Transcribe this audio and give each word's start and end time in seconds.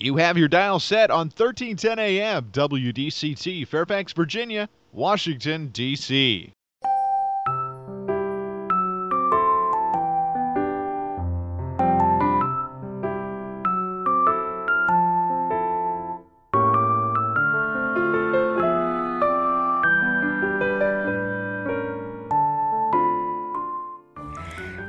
You 0.00 0.18
have 0.18 0.38
your 0.38 0.46
dial 0.46 0.78
set 0.78 1.10
on 1.10 1.26
1310 1.26 1.98
AM 1.98 2.52
WDCT, 2.52 3.66
Fairfax, 3.66 4.12
Virginia, 4.12 4.68
Washington, 4.92 5.70
D.C. 5.72 6.52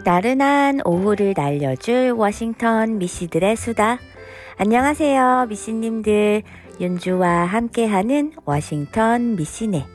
나른한 0.06 0.82
오후를 0.86 1.34
날려줄 1.36 2.12
워싱턴 2.12 3.00
미씨들의 3.00 3.56
수다. 3.56 3.98
안녕하세요, 4.62 5.46
미씨님들. 5.48 6.44
윤주와 6.82 7.46
함께하는 7.46 8.34
워싱턴 8.44 9.38
미씨네. 9.38 9.88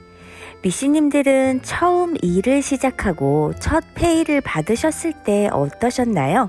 미씨님들은 0.62 1.60
처음 1.62 2.14
일을 2.22 2.62
시작하고 2.62 3.52
첫 3.60 3.84
페이를 3.94 4.40
받으셨을 4.40 5.12
때 5.22 5.50
어떠셨나요? 5.52 6.48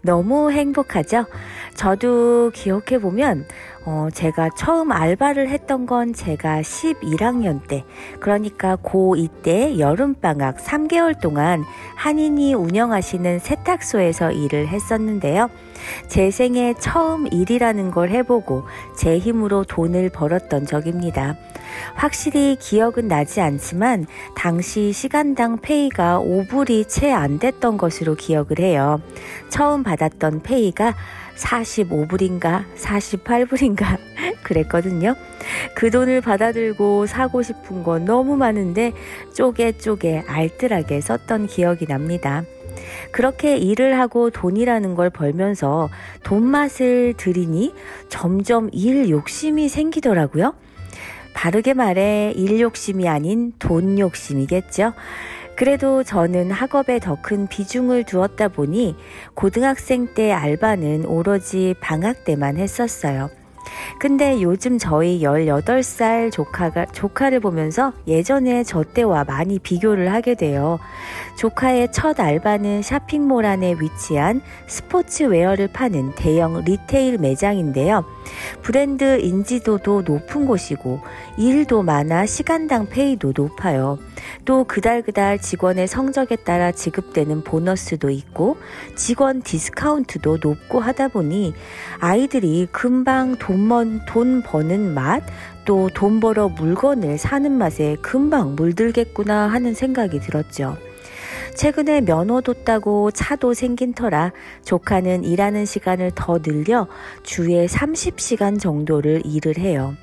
너무 0.00 0.50
행복하죠? 0.50 1.26
저도 1.74 2.52
기억해보면 2.54 3.46
어, 3.84 4.08
제가 4.12 4.50
처음 4.56 4.92
알바를 4.92 5.48
했던 5.48 5.86
건 5.86 6.12
제가 6.12 6.60
11학년 6.60 7.66
때, 7.66 7.84
그러니까 8.20 8.76
고2 8.76 9.42
때 9.42 9.78
여름방학 9.78 10.58
3개월 10.58 11.20
동안 11.20 11.64
한인이 11.96 12.54
운영하시는 12.54 13.40
세탁소에서 13.40 14.32
일을 14.32 14.68
했었는데요. 14.68 15.50
제 16.06 16.30
생에 16.30 16.74
처음 16.78 17.26
일이라는 17.26 17.90
걸 17.90 18.10
해보고 18.10 18.62
제 18.96 19.18
힘으로 19.18 19.64
돈을 19.64 20.10
벌었던 20.10 20.64
적입니다. 20.66 21.36
확실히 21.94 22.56
기억은 22.60 23.08
나지 23.08 23.40
않지만 23.40 24.06
당시 24.36 24.92
시간당 24.92 25.58
페이가 25.58 26.20
5불이 26.20 26.88
채 26.88 27.10
안 27.12 27.38
됐던 27.38 27.78
것으로 27.78 28.14
기억을 28.14 28.60
해요. 28.60 29.00
처음 29.48 29.82
받았던 29.82 30.42
페이가 30.42 30.94
45불인가 31.36 32.64
48불인가 32.76 33.98
그랬거든요. 34.42 35.14
그 35.74 35.90
돈을 35.90 36.20
받아들고 36.20 37.06
사고 37.06 37.42
싶은 37.42 37.82
건 37.82 38.04
너무 38.04 38.36
많은데 38.36 38.92
쪼개 39.34 39.72
쪼개 39.72 40.22
알뜰하게 40.26 41.00
썼던 41.00 41.46
기억이 41.46 41.86
납니다. 41.86 42.44
그렇게 43.10 43.56
일을 43.56 43.98
하고 43.98 44.30
돈이라는 44.30 44.94
걸 44.94 45.10
벌면서 45.10 45.90
돈 46.22 46.44
맛을 46.44 47.14
들이니 47.16 47.74
점점 48.08 48.70
일 48.72 49.10
욕심이 49.10 49.68
생기더라고요. 49.68 50.54
바르게 51.34 51.74
말해 51.74 52.32
일 52.36 52.60
욕심이 52.60 53.08
아닌 53.08 53.52
돈 53.58 53.98
욕심이겠죠. 53.98 54.92
그래도 55.56 56.02
저는 56.02 56.50
학업에 56.50 56.98
더 56.98 57.16
큰 57.22 57.46
비중을 57.46 58.04
두었다 58.04 58.48
보니 58.48 58.96
고등학생 59.34 60.12
때 60.14 60.32
알바는 60.32 61.04
오로지 61.06 61.74
방학 61.80 62.24
때만 62.24 62.56
했었어요. 62.56 63.30
근데 63.98 64.42
요즘 64.42 64.78
저희 64.78 65.20
18살 65.20 66.32
조카가, 66.32 66.86
조카를 66.86 67.40
보면서 67.40 67.92
예전에 68.06 68.64
저 68.64 68.82
때와 68.82 69.24
많이 69.24 69.58
비교를 69.58 70.12
하게 70.12 70.34
돼요. 70.34 70.78
조카의 71.36 71.92
첫 71.92 72.18
알바는 72.18 72.82
쇼핑몰 72.82 73.46
안에 73.46 73.76
위치한 73.80 74.42
스포츠웨어를 74.66 75.68
파는 75.68 76.14
대형 76.14 76.62
retail 76.64 77.18
매장인데요. 77.18 78.04
브랜드 78.62 79.20
인지도도 79.20 80.02
높은 80.02 80.46
곳이고 80.46 81.00
일도 81.38 81.82
많아 81.82 82.26
시간당 82.26 82.86
pay도 82.88 83.32
높아요. 83.36 83.98
또 84.44 84.64
그달그달 84.64 85.40
직원의 85.40 85.86
성적에 85.86 86.36
따라 86.36 86.72
지급되는 86.72 87.44
보너스도 87.44 88.10
있고 88.10 88.56
직원 88.94 89.42
디스카운트도 89.42 90.38
높고 90.42 90.80
하다 90.80 91.08
보니 91.08 91.54
아이들이 92.00 92.68
금방 92.70 93.36
돈, 93.52 93.68
번, 93.68 94.00
돈 94.06 94.42
버는 94.42 94.94
맛, 94.94 95.22
또 95.66 95.90
돈 95.92 96.20
벌어 96.20 96.48
물건을 96.48 97.18
사는 97.18 97.52
맛에 97.52 97.96
금방 98.00 98.56
물들겠구나 98.56 99.46
하는 99.48 99.74
생각이 99.74 100.20
들었죠. 100.20 100.78
최근에 101.54 102.00
면허도 102.00 102.64
따고 102.64 103.10
차도 103.10 103.52
생긴 103.52 103.92
터라 103.92 104.32
조카는 104.64 105.24
일하는 105.24 105.66
시간을 105.66 106.12
더 106.14 106.40
늘려 106.40 106.88
주에 107.24 107.66
30시간 107.66 108.58
정도를 108.58 109.20
일을 109.26 109.58
해요. 109.58 109.94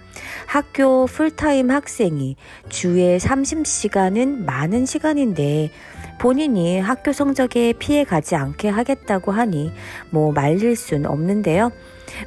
학교 0.45 1.07
풀타임 1.07 1.71
학생이 1.71 2.35
주에 2.69 3.17
30시간은 3.17 4.45
많은 4.45 4.85
시간인데 4.85 5.71
본인이 6.19 6.79
학교 6.79 7.11
성적에 7.11 7.73
피해 7.79 8.03
가지 8.03 8.35
않게 8.35 8.69
하겠다고 8.69 9.31
하니 9.31 9.71
뭐 10.11 10.31
말릴 10.31 10.75
순 10.75 11.07
없는데요. 11.07 11.71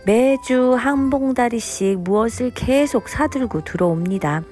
매주 0.04 0.74
한 0.74 1.10
봉다리씩 1.10 2.00
무엇을 2.00 2.52
계속 2.54 3.08
사들고 3.08 3.64
들어옵니다. 3.64 4.42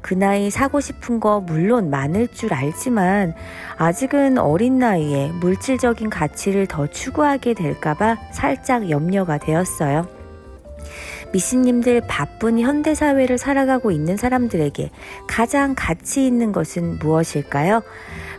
그 0.00 0.14
나이 0.14 0.50
사고 0.50 0.80
싶은 0.80 1.20
거 1.20 1.40
물론 1.40 1.90
많을 1.90 2.28
줄 2.28 2.54
알지만 2.54 3.34
아직은 3.76 4.38
어린 4.38 4.78
나이에 4.78 5.28
물질적인 5.40 6.10
가치를 6.10 6.66
더 6.66 6.86
추구하게 6.86 7.54
될까봐 7.54 8.16
살짝 8.32 8.90
염려가 8.90 9.38
되었어요. 9.38 10.19
미신님들 11.32 12.02
바쁜 12.08 12.58
현대사회를 12.58 13.38
살아가고 13.38 13.90
있는 13.90 14.16
사람들에게 14.16 14.90
가장 15.28 15.74
가치 15.76 16.26
있는 16.26 16.52
것은 16.52 16.98
무엇일까요? 16.98 17.82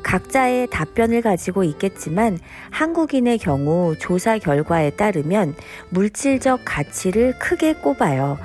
각자의 0.03 0.67
답변을 0.71 1.21
가지고 1.21 1.63
있겠지만 1.63 2.39
한국인의 2.71 3.37
경우 3.37 3.95
조사 3.99 4.37
결과에 4.37 4.89
따르면 4.91 5.55
물질적 5.89 6.61
가치를 6.65 7.37
크게 7.39 7.73
꼽아요. 7.73 8.37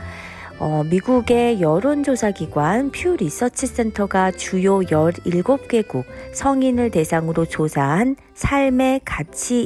어, 0.58 0.84
미국의 0.88 1.60
여론조사기관 1.60 2.90
퓨 2.90 3.16
리서치 3.16 3.66
센터가 3.66 4.30
주요 4.30 4.80
17개국 4.80 6.04
성인을 6.32 6.90
대상으로 6.90 7.44
조사한 7.44 8.16
삶의 8.34 9.02
가치, 9.04 9.60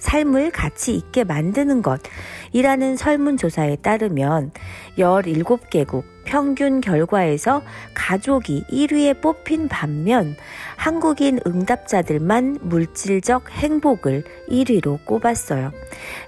삶을 0.00 0.50
가치 0.50 0.94
있게 0.94 1.24
만드는 1.24 1.82
것이라는 1.82 2.96
설문조사에 2.96 3.76
따르면 3.76 4.52
17개국 4.98 6.04
평균 6.30 6.80
결과에서 6.80 7.60
가족이 7.92 8.64
1위에 8.70 9.20
뽑힌 9.20 9.66
반면 9.66 10.36
한국인 10.76 11.40
응답자들만 11.44 12.58
물질적 12.62 13.50
행복을 13.50 14.22
1위로 14.48 15.04
꼽았어요. 15.04 15.72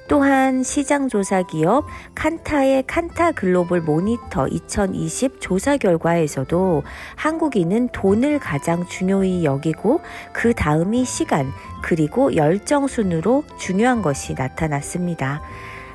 또한 0.09 0.65
시장조사 0.65 1.45
기업 1.45 1.87
칸타의 2.17 2.83
칸타 2.89 3.33
글로벌 3.33 3.81
모니터 3.81 4.49
2020 4.49 5.41
조사 5.41 5.77
결과에서도 5.77 6.83
한국인은 7.15 7.91
돈을 7.93 8.41
가장 8.41 8.84
중요히 8.89 9.45
여기고 9.45 10.01
그 10.33 10.53
다음이 10.53 11.05
시간 11.05 11.47
그리고 11.81 12.34
열정 12.34 12.89
순으로 12.89 13.45
중요한 13.57 14.03
것이 14.03 14.34
나타났습니다. 14.34 15.43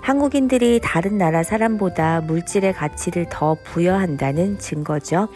한국인들이 0.07 0.79
다른 0.81 1.17
나라 1.17 1.43
사람보다 1.43 2.21
물질의 2.21 2.71
가치를 2.71 3.25
더 3.29 3.57
부여한다는 3.61 4.57
증거죠. 4.57 5.27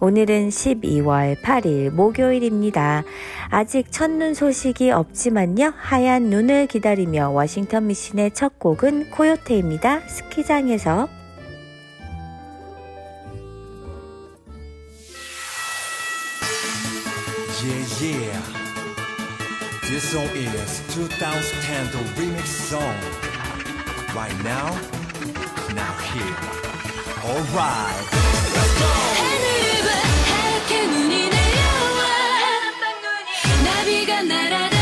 오늘은 0.00 0.48
12월 0.48 1.40
8일 1.40 1.90
목요일입니다. 1.90 3.04
아직 3.50 3.92
첫눈 3.92 4.34
소식이 4.34 4.90
없지만요. 4.90 5.74
하얀 5.76 6.24
눈을 6.24 6.66
기다리며 6.66 7.30
워싱턴 7.30 7.86
미신의 7.86 8.32
첫 8.32 8.58
곡은 8.58 9.10
코요테입니다. 9.10 10.00
스키장에서 10.08 11.08
Yeah, 17.62 18.02
yeah. 18.02 18.42
This 19.82 20.02
song 20.02 20.28
is 20.34 20.82
2010 20.98 21.94
remix 22.16 22.74
song. 22.74 23.29
right 24.13 24.37
now, 24.43 24.71
now 25.73 25.93
here. 26.11 26.35
Alright. 27.23 28.07
Let's 28.55 28.79
go! 28.79 29.25
처음으로 34.45 34.78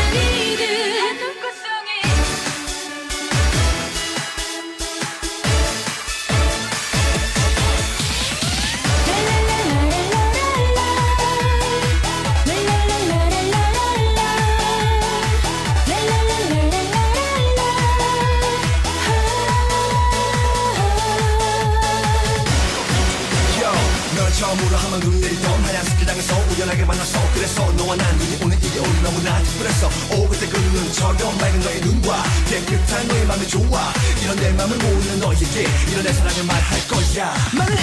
너무나 29.59 29.69
특별했어. 29.69 29.89
오 30.15 30.27
그때 30.27 30.47
그 30.47 30.57
눈은처럼 30.57 31.37
맑은 31.37 31.59
너의 31.59 31.81
눈과 31.81 32.23
깨끗한 32.47 33.07
너의 33.07 33.25
맘이 33.25 33.47
좋아 33.47 33.93
이런 34.23 34.35
내 34.37 34.51
맘을 34.51 34.77
모르는 34.77 35.19
너에게 35.19 35.67
이런 35.91 36.03
내 36.03 36.13
사랑을 36.13 36.43
말할 36.45 36.87
거야. 36.87 37.35
말을 37.53 37.77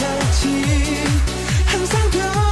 해야지 0.00 1.04
항상 1.66 2.10
변 2.10 2.43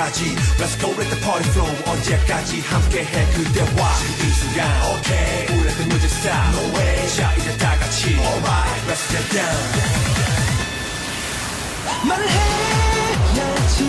끝까지 0.00 0.36
Let's 0.58 0.76
go 0.80 0.88
let 0.96 1.08
the 1.12 1.20
party 1.20 1.48
flow 1.50 1.68
언제까지 1.84 2.60
함께해 2.60 3.26
그대와 3.32 3.94
지금 3.98 4.12
이 4.24 4.30
순간 4.32 4.60
Okay, 4.96 5.46
우리한테 5.52 5.84
music 5.84 6.12
stop 6.16 6.48
No 6.56 6.62
way 6.76 6.96
자 7.16 7.34
이제 7.36 7.56
다 7.58 7.76
같이 7.78 8.16
Alright, 8.16 8.82
let's 8.88 9.04
get 9.12 9.26
down 9.36 10.16
말을 12.08 12.24
해야지 12.28 13.84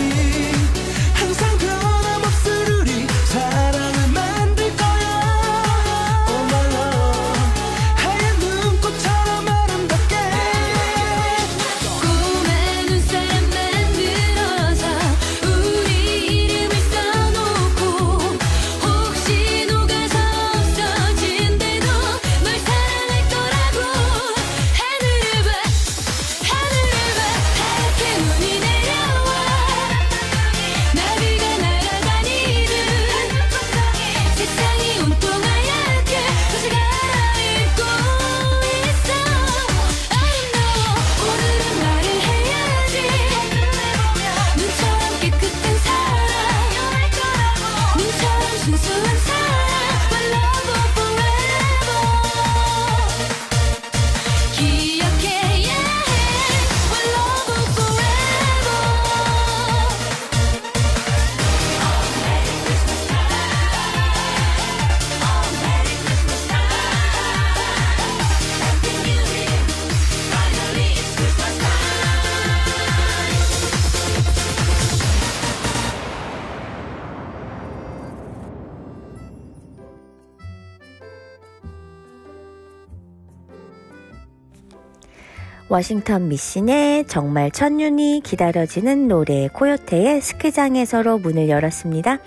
워싱턴 85.73 86.27
미신의 86.27 87.05
정말 87.07 87.49
첫눈이 87.49 88.21
기다려지는 88.23 89.07
노래 89.07 89.47
코요테의 89.47 90.21
스키장에서로 90.21 91.17
문을 91.17 91.49
열었습니다. 91.49 92.19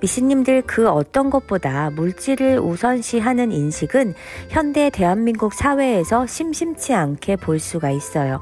미신님들 0.00 0.62
그 0.62 0.88
어떤 0.88 1.28
것보다 1.28 1.90
물질을 1.90 2.58
우선시하는 2.58 3.52
인식은 3.52 4.14
현대 4.48 4.88
대한민국 4.88 5.52
사회에서 5.52 6.26
심심치 6.26 6.94
않게 6.94 7.36
볼 7.36 7.58
수가 7.58 7.90
있어요. 7.90 8.40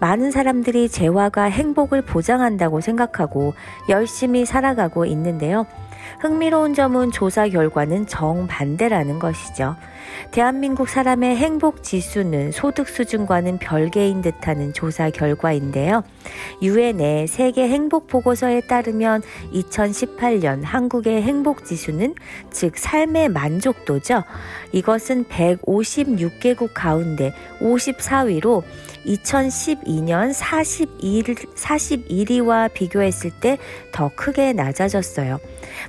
많은 0.00 0.32
사람들이 0.32 0.88
재화가 0.88 1.44
행복을 1.44 2.02
보장한다고 2.02 2.80
생각하고 2.80 3.54
열심히 3.88 4.44
살아가고 4.44 5.06
있는데요. 5.06 5.64
흥미로운 6.20 6.74
점은 6.74 7.12
조사 7.12 7.46
결과는 7.48 8.08
정반대라는 8.08 9.20
것이죠. 9.20 9.76
대한민국 10.30 10.88
사람의 10.88 11.36
행복 11.36 11.82
지수는 11.82 12.52
소득 12.52 12.88
수준과는 12.88 13.58
별개인 13.58 14.22
듯하는 14.22 14.72
조사 14.72 15.10
결과인데요. 15.10 16.02
유엔의 16.62 17.26
세계 17.26 17.68
행복 17.68 18.06
보고서에 18.06 18.62
따르면 18.62 19.22
2018년 19.52 20.62
한국의 20.62 21.22
행복 21.22 21.64
지수는 21.64 22.14
즉 22.50 22.78
삶의 22.78 23.28
만족도죠. 23.30 24.24
이것은 24.72 25.24
156개국 25.24 26.70
가운데 26.74 27.32
54위로 27.60 28.62
2012년 29.06 30.32
41, 30.32 31.24
41위와 31.24 32.72
비교했을 32.72 33.30
때 33.40 33.58
더 33.92 34.10
크게 34.14 34.52
낮아졌어요. 34.52 35.38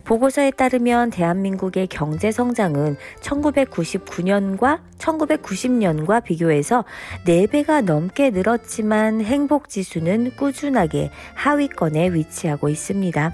보고서에 0.04 0.52
따르면 0.52 1.10
대한민국의 1.10 1.88
경제 1.88 2.32
성장은 2.32 2.98
1999 3.22 4.13
년과 4.22 4.82
1990년과 4.98 6.24
비교해서 6.24 6.86
4배가 7.26 7.84
넘게 7.84 8.30
늘었지만 8.30 9.22
행복 9.22 9.70
지수는 9.70 10.36
꾸준하게 10.38 11.12
하위권에 11.36 12.14
위치하고 12.14 12.70
있습니다. 12.70 13.34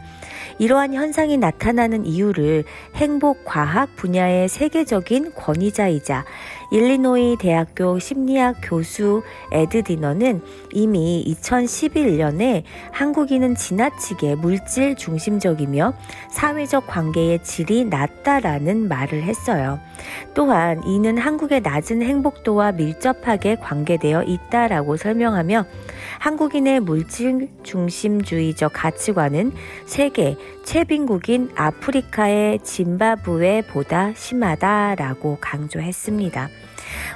이러한 0.57 0.93
현상이 0.93 1.37
나타나는 1.37 2.05
이유를 2.05 2.63
행복 2.95 3.45
과학 3.45 3.95
분야의 3.95 4.49
세계적인 4.49 5.33
권위자이자 5.35 6.25
일리노이 6.71 7.37
대학교 7.39 7.97
심리학 7.97 8.57
교수 8.61 9.23
에드 9.51 9.83
디너는 9.83 10.41
이미 10.71 11.23
2011년에 11.27 12.63
한국인은 12.91 13.55
지나치게 13.55 14.35
물질 14.35 14.95
중심적이며 14.95 15.93
사회적 16.29 16.85
관계의 16.87 17.43
질이 17.43 17.85
낮다라는 17.85 18.87
말을 18.87 19.23
했어요. 19.23 19.79
또한 20.33 20.83
이는 20.85 21.17
한국의 21.17 21.61
낮은 21.61 22.01
행복도와 22.03 22.73
밀접하게 22.73 23.55
관계되어 23.55 24.23
있다라고 24.23 24.97
설명하며 24.97 25.65
한국인의 26.19 26.81
물질 26.81 27.49
중심주의적 27.63 28.71
가치관은 28.73 29.53
세계 29.85 30.37
최빈국인 30.65 31.49
아프리카의 31.55 32.59
짐바브웨보다 32.59 34.13
심하다라고 34.13 35.37
강조했습니다. 35.41 36.49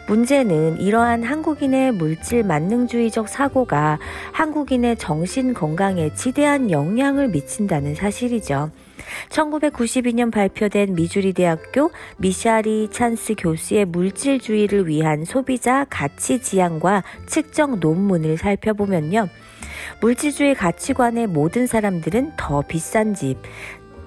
문제는 0.08 0.80
이러한 0.80 1.24
한국인의 1.24 1.94
물질 1.94 2.44
만능주의적 2.44 3.30
사고가 3.30 4.00
한국인의 4.32 4.98
정신 4.98 5.53
건강에 5.53 6.13
지대한 6.13 6.72
영향을 6.72 7.30
미친다는 7.30 7.96
사실이죠. 7.96 8.72
1992년 9.30 10.32
발표된 10.32 10.96
미주리 10.96 11.34
대학교 11.34 11.92
미샤리 12.18 12.89
찬스 12.92 13.36
교수의 13.38 13.86
물질주의를 13.86 14.88
위한 14.88 15.25
소비자 15.25 15.86
가치 15.89 16.42
지향과 16.42 17.03
측정 17.25 17.80
논문을 17.80 18.38
살펴보면요. 18.38 19.27
물질주의 20.01 20.56
가치관의 20.56 21.27
모든 21.27 21.68
사람들은 21.68 22.34
더 22.38 22.62
비싼 22.62 23.13
집, 23.13 23.38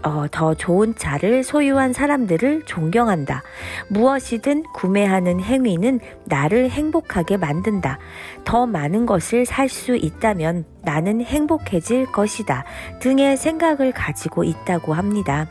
어, 0.06 0.26
더 0.30 0.54
좋은 0.54 0.94
차를 0.94 1.42
소유한 1.42 1.92
사람들을 1.92 2.62
존경한다. 2.64 3.42
무엇이든 3.88 4.62
구매하는 4.72 5.40
행위는 5.40 5.98
나를 6.26 6.70
행복하게 6.70 7.36
만든다. 7.36 7.98
더 8.44 8.66
많은 8.66 9.04
것을 9.04 9.44
살 9.44 9.66
수 9.66 9.96
있다면 9.96 10.64
나는 10.82 11.20
행복해질 11.20 12.06
것이다. 12.12 12.64
등의 13.00 13.36
생각을 13.36 13.90
가지고 13.90 14.44
있다고 14.44 14.94
합니다. 14.94 15.48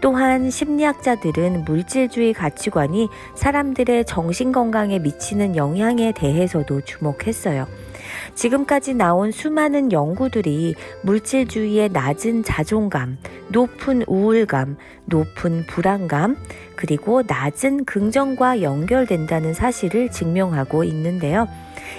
또한 0.00 0.50
심리학자들은 0.50 1.64
물질주의 1.64 2.32
가치관이 2.32 3.08
사람들의 3.34 4.04
정신건강에 4.04 4.98
미치는 4.98 5.56
영향에 5.56 6.12
대해서도 6.12 6.82
주목했어요. 6.82 7.66
지금까지 8.34 8.94
나온 8.94 9.30
수많은 9.30 9.92
연구들이 9.92 10.74
물질주의의 11.02 11.90
낮은 11.90 12.42
자존감, 12.44 13.18
높은 13.48 14.02
우울감, 14.06 14.76
높은 15.04 15.66
불안감, 15.66 16.36
그리고 16.76 17.22
낮은 17.26 17.84
긍정과 17.84 18.62
연결된다는 18.62 19.54
사실을 19.54 20.10
증명하고 20.10 20.84
있는데요. 20.84 21.46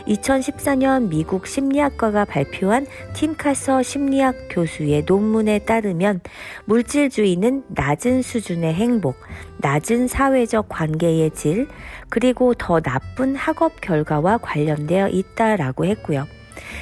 2014년 0.08 1.10
미국 1.10 1.48
심리학과가 1.48 2.26
발표한 2.26 2.86
팀카서 3.14 3.84
심리학 3.84 4.36
교수의 4.50 5.04
논문에 5.06 5.60
따르면 5.60 6.22
물질주의는 6.66 7.64
낮은 7.70 8.22
수준의 8.22 8.74
행복, 8.74 9.16
낮은 9.58 10.08
사회적 10.08 10.68
관계의 10.70 11.32
질, 11.32 11.68
그리고 12.10 12.54
더 12.54 12.80
나쁜 12.80 13.36
학업 13.36 13.82
결과와 13.82 14.38
관련되어 14.38 15.10
있다라고 15.10 15.86
했고요. 15.86 16.26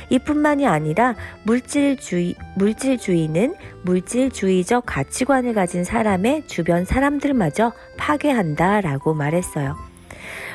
이뿐만이 0.10 0.68
아니라 0.68 1.16
물질주의, 1.44 2.36
물질주의는 2.56 3.56
물질주의적 3.84 4.84
가치관을 4.86 5.54
가진 5.54 5.84
사람의 5.84 6.48
주변 6.48 6.86
사람들마저 6.86 7.74
파괴한다라고 7.98 9.14
말했어요. 9.14 9.89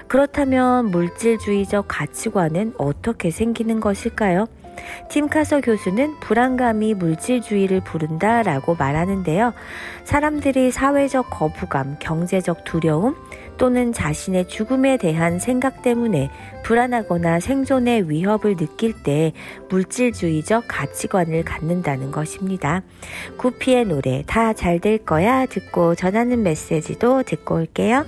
그렇다면 0.08 0.86
물질주의적 0.90 1.86
가치관은 1.88 2.74
어떻게 2.78 3.30
생기는 3.30 3.80
것일까요? 3.80 4.46
팀카서 5.08 5.60
교수는 5.62 6.18
불안감이 6.20 6.94
물질주의를 6.94 7.80
부른다 7.82 8.42
라고 8.42 8.74
말하는데요. 8.74 9.54
사람들이 10.04 10.70
사회적 10.70 11.30
거부감, 11.30 11.96
경제적 12.00 12.64
두려움 12.64 13.16
또는 13.56 13.92
자신의 13.92 14.48
죽음에 14.48 14.96
대한 14.96 15.38
생각 15.38 15.80
때문에 15.82 16.28
불안하거나 16.64 17.40
생존의 17.40 18.10
위협을 18.10 18.56
느낄 18.56 18.92
때 19.04 19.32
물질주의적 19.70 20.64
가치관을 20.68 21.44
갖는다는 21.44 22.10
것입니다. 22.10 22.82
구피의 23.38 23.86
노래 23.86 24.22
다 24.26 24.52
잘 24.52 24.80
될 24.80 24.98
거야 24.98 25.46
듣고 25.46 25.94
전하는 25.94 26.42
메시지도 26.42 27.22
듣고 27.22 27.54
올게요. 27.54 28.04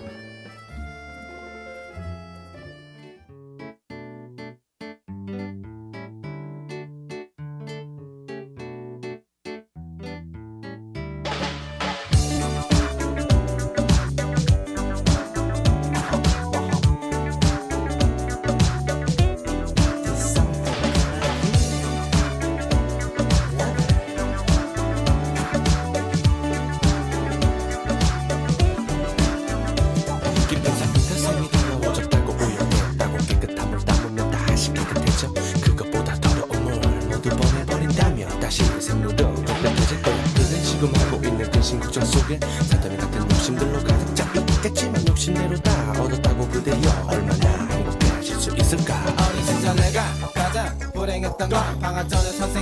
속에 42.26 42.40
사다리 42.68 42.96
같은 42.96 43.22
욕심들로 43.30 43.78
가득 43.84 44.16
차 44.16 44.24
있겠지만 44.34 45.06
욕심대로 45.06 45.56
다 45.58 45.92
얻었다고 45.92 46.48
그대여 46.48 47.06
얼마나 47.06 47.48
행복해하실 47.70 48.40
수 48.40 48.56
있을까? 48.56 49.00
어린 49.28 49.44
시절 49.44 49.76
내가 49.76 50.02
가장 50.34 50.76
불행했던 50.92 51.48
건 51.48 51.78
방학 51.78 52.08
전에 52.08 52.32
선생 52.32 52.55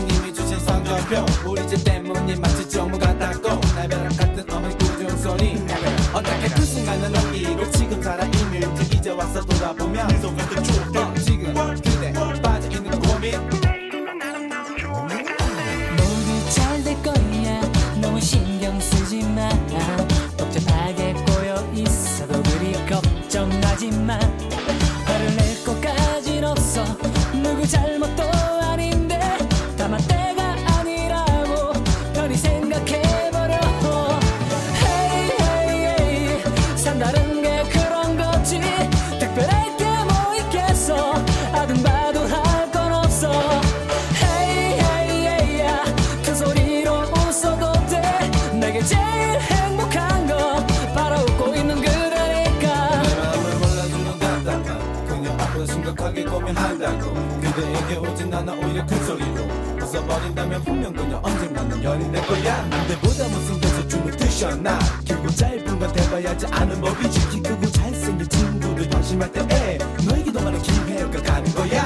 않아 58.35 58.53
오히려 58.53 58.85
큰 58.87 59.05
소리로. 59.05 59.45
웃어버린다면 59.81 60.65
분명 60.65 60.93
그녀 60.93 61.21
언젠가는 61.23 61.83
연인 61.85 62.13
될 62.13 62.27
거야. 62.27 62.63
남들보다 62.67 63.29
못생겨서 63.29 63.89
춤을 63.89 64.17
드셨나. 64.17 64.79
길고 65.05 65.29
짧은 65.29 65.79
건 65.79 65.93
대봐야지 65.93 66.47
아는 66.51 66.81
법이지. 66.81 67.29
키 67.31 67.43
크고 67.43 67.67
잘생긴 67.71 68.29
친구들 68.29 68.89
방심할 68.89 69.31
때에 69.33 69.79
너에게도 70.09 70.41
많은 70.41 70.61
기회가 70.63 71.23
가는 71.23 71.55
거야. 71.55 71.85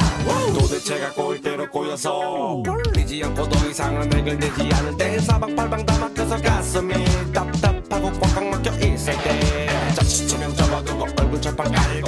도대체가 0.58 1.12
꼴대로 1.12 1.70
꼬여서 1.70 2.62
끌리지 2.64 3.22
않고 3.24 3.48
더 3.48 3.68
이상은 3.68 4.08
맥을 4.08 4.38
내지 4.38 4.68
않을 4.72 4.96
때 4.96 5.18
사방팔방 5.18 5.84
다 5.86 5.98
막혀서 5.98 6.36
가슴이 6.40 6.94
답답하고 7.32 8.12
꽉꽉 8.20 8.46
막혀 8.46 8.70
있을 8.86 9.12
때 9.22 9.68
자칫하면 9.94 10.54
접어두고 10.54 11.06
얼굴 11.18 11.40
철판 11.40 11.72
깔고 11.72 12.07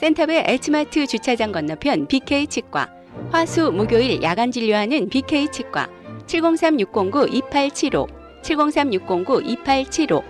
센터베 0.00 0.44
엘츠마트 0.46 1.06
주차장 1.08 1.50
건너편 1.50 2.06
BK 2.06 2.46
치과. 2.46 2.88
화수 3.32 3.72
목요일 3.72 4.22
야간 4.22 4.52
진료하는 4.52 5.08
BK 5.08 5.50
치과. 5.50 5.88
703-609-2875. 6.28 8.06
703-609-2875. 8.42 10.22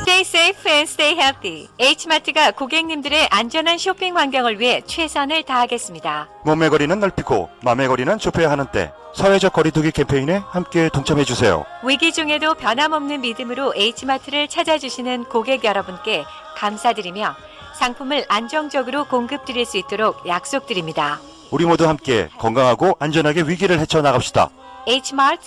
Stay 0.00 0.20
safe 0.20 0.72
and 0.72 0.88
stay 0.90 1.12
healthy. 1.18 1.68
H마트가 1.78 2.52
고객님들의 2.52 3.28
안전한 3.30 3.76
쇼핑 3.76 4.16
환경을 4.16 4.58
위해 4.58 4.80
최선을 4.86 5.42
다하겠습니다. 5.42 6.30
몸의 6.46 6.70
거리는 6.70 6.98
넓히고 6.98 7.50
마음의 7.62 7.88
거리는 7.88 8.16
좁혀야 8.16 8.50
하는 8.50 8.64
때 8.72 8.90
사회적 9.14 9.52
거리두기 9.52 9.90
캠페인에 9.90 10.36
함께 10.36 10.88
동참해 10.88 11.24
주세요. 11.24 11.66
위기 11.84 12.10
중에도 12.10 12.54
변함없는 12.54 13.20
믿음으로 13.20 13.74
H마트를 13.76 14.48
찾아주시는 14.48 15.24
고객 15.24 15.64
여러분께 15.64 16.24
감사드리며 16.56 17.36
상품을 17.76 18.24
안정적으로 18.28 19.04
공급드릴 19.04 19.64
수 19.64 19.76
있도록 19.76 20.26
약속드립니다. 20.26 21.20
우리 21.50 21.64
모두 21.64 21.86
함께 21.86 22.28
건강하고 22.38 22.96
안전하게 22.98 23.42
위기를 23.42 23.78
헤쳐나갑시다. 23.78 24.50
Hmart, 24.88 25.42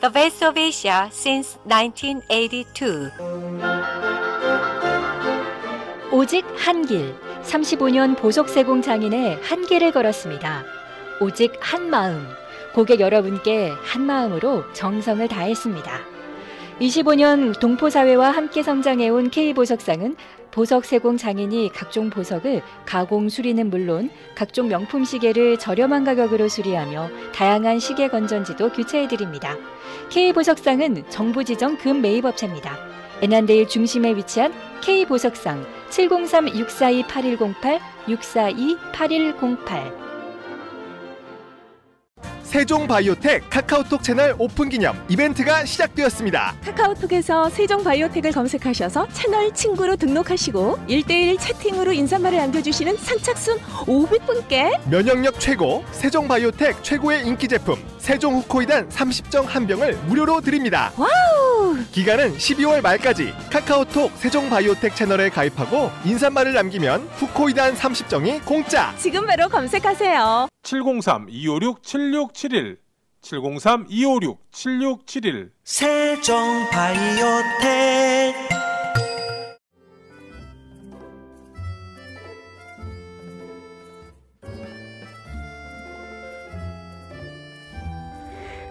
the 0.00 0.12
best 0.12 0.44
of 0.44 0.58
Asia 0.58 1.06
since 1.12 1.58
1982. 1.68 3.10
오직 6.12 6.44
한 6.56 6.86
길. 6.86 7.14
35년 7.44 8.16
보석세공 8.16 8.80
장인의 8.82 9.40
한길을 9.42 9.92
걸었습니다. 9.92 10.64
오직 11.20 11.52
한 11.60 11.90
마음. 11.90 12.26
고객 12.74 13.00
여러분께 13.00 13.72
한 13.84 14.02
마음으로 14.02 14.64
정성을 14.72 15.26
다했습니다. 15.28 16.14
25년 16.80 17.58
동포사회와 17.60 18.30
함께 18.30 18.62
성장해온 18.62 19.30
K보석상은 19.30 20.16
보석 20.54 20.84
세공 20.84 21.16
장인이 21.16 21.70
각종 21.74 22.10
보석을 22.10 22.62
가공 22.86 23.28
수리는 23.28 23.68
물론 23.70 24.08
각종 24.36 24.68
명품 24.68 25.04
시계를 25.04 25.58
저렴한 25.58 26.04
가격으로 26.04 26.48
수리하며 26.48 27.10
다양한 27.34 27.80
시계 27.80 28.06
건전지도 28.06 28.70
교체해 28.70 29.08
드립니다. 29.08 29.56
K보석상은 30.10 31.10
정부 31.10 31.42
지정 31.42 31.76
금 31.76 32.00
매입업체입니다. 32.00 32.78
애난데일 33.20 33.66
중심에 33.66 34.14
위치한 34.14 34.54
K보석상 34.80 35.66
703-642-8108, 35.90 37.80
642-8108 38.06 40.03
세종바이오텍 42.54 43.50
카카오톡 43.50 44.04
채널 44.04 44.36
오픈 44.38 44.68
기념 44.68 44.96
이벤트가 45.08 45.64
시작되었습니다. 45.64 46.54
카카오톡에서 46.64 47.48
세종바이오텍을 47.48 48.30
검색하셔서 48.30 49.08
채널 49.08 49.52
친구로 49.52 49.96
등록하시고 49.96 50.78
1대1 50.88 51.40
채팅으로 51.40 51.92
인사말을 51.92 52.38
남겨주시는 52.38 52.96
선착순 52.96 53.58
500분께 53.58 54.88
면역력 54.88 55.40
최고 55.40 55.84
세종바이오텍 55.90 56.84
최고의 56.84 57.26
인기 57.26 57.48
제품 57.48 57.76
세종 58.04 58.34
후코이단 58.34 58.90
30정 58.90 59.46
한 59.46 59.66
병을 59.66 59.96
무료로 60.06 60.42
드립니다. 60.42 60.92
와우! 60.98 61.78
기간은 61.90 62.36
12월 62.36 62.82
말까지 62.82 63.32
카카오톡 63.50 64.12
세종바이오텍 64.18 64.94
채널에 64.94 65.30
가입하고 65.30 65.90
인사말을 66.04 66.52
남기면 66.52 67.00
후코이단 67.14 67.74
30정이 67.74 68.44
공짜. 68.44 68.94
지금 68.98 69.26
바로 69.26 69.48
검색하세요. 69.48 70.48
703-256-7671 70.64 72.76
703-256-7671 73.22 75.48
세종 75.64 76.68
바이오텍 76.70 78.34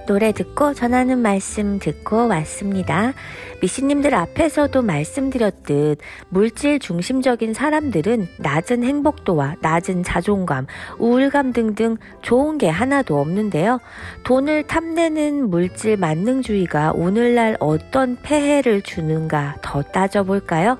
노래 0.06 0.32
듣고 0.34 0.74
전하는 0.74 1.20
말씀 1.20 1.80
듣고 1.80 2.28
왔습니다. 2.28 3.14
미씨님들 3.62 4.14
앞에서도 4.14 4.82
말씀드렸듯 4.82 6.00
물질 6.28 6.80
중심적인 6.80 7.54
사람들은 7.54 8.28
낮은 8.38 8.84
행복도와 8.84 9.56
낮은 9.62 10.04
자존감, 10.04 10.68
우울감 11.00 11.54
등등 11.54 11.98
좋은 12.22 12.58
게 12.58 12.68
하나도 12.68 13.20
없는데요. 13.20 13.80
돈을 14.26 14.64
탐내는 14.64 15.50
물질 15.50 15.96
만능주의가 15.96 16.92
오늘날 16.94 17.56
어떤 17.60 18.18
폐해를 18.22 18.82
주는가 18.82 19.56
더 19.62 19.82
따져볼까요? 19.82 20.78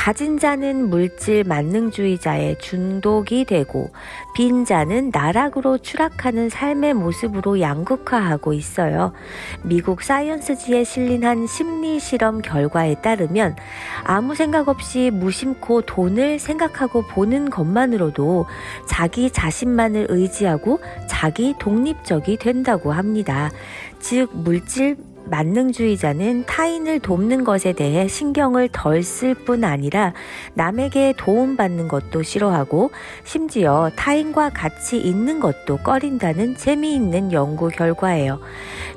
가진 0.00 0.38
자는 0.38 0.88
물질 0.88 1.44
만능주의자의 1.44 2.56
중독이 2.58 3.44
되고 3.44 3.90
빈 4.34 4.64
자는 4.64 5.10
나락으로 5.12 5.76
추락하는 5.76 6.48
삶의 6.48 6.94
모습으로 6.94 7.60
양극화하고 7.60 8.54
있어요. 8.54 9.12
미국 9.62 10.00
사이언스지에 10.00 10.84
실린 10.84 11.26
한 11.26 11.46
심리 11.46 12.00
실험 12.00 12.40
결과에 12.40 12.94
따르면 13.02 13.56
아무 14.02 14.34
생각 14.34 14.70
없이 14.70 15.10
무심코 15.12 15.82
돈을 15.82 16.38
생각하고 16.38 17.02
보는 17.02 17.50
것만으로도 17.50 18.46
자기 18.88 19.30
자신만을 19.30 20.06
의지하고 20.08 20.80
자기 21.08 21.54
독립적이 21.58 22.38
된다고 22.38 22.92
합니다. 22.92 23.50
즉 23.98 24.30
물질 24.32 24.96
만능주의자는 25.26 26.44
타인을 26.46 27.00
돕는 27.00 27.44
것에 27.44 27.72
대해 27.72 28.08
신경을 28.08 28.68
덜 28.72 29.00
쓸 29.02 29.34
뿐 29.34 29.64
아니라 29.64 30.12
남에게 30.54 31.14
도움받는 31.16 31.88
것도 31.88 32.22
싫어하고 32.22 32.90
심지어 33.24 33.90
타인과 33.96 34.50
같이 34.50 34.98
있는 34.98 35.40
것도 35.40 35.78
꺼린다는 35.78 36.56
재미있는 36.56 37.32
연구 37.32 37.68
결과예요. 37.68 38.40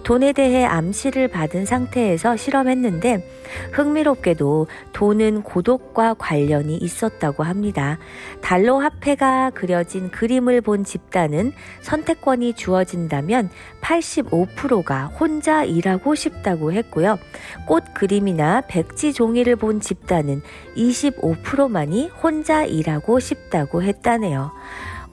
돈에 0.03 0.33
대해 0.33 0.65
암시를 0.65 1.27
받은 1.29 1.65
상태에서 1.65 2.36
실험했는데 2.36 3.25
흥미롭게도 3.71 4.67
돈은 4.91 5.43
고독과 5.43 6.15
관련이 6.15 6.77
있었다고 6.77 7.43
합니다. 7.43 7.99
달러 8.41 8.77
화폐가 8.79 9.51
그려진 9.51 10.12
그림을 10.12 10.62
본 10.62 10.83
집단은 10.83 11.53
선택권이 11.81 12.53
주어진다면 12.53 13.49
85%가 13.81 15.05
혼자 15.05 15.63
일하고 15.63 16.12
싶다고 16.15 16.71
했고요. 16.73 17.17
꽃 17.67 17.84
그림이나 17.93 18.62
백지 18.67 19.13
종이를 19.13 19.56
본 19.56 19.80
집단은 19.80 20.41
25%만이 20.76 22.10
혼자 22.10 22.63
일하고 22.63 23.19
싶다고 23.19 23.84
했다네요. 23.84 24.52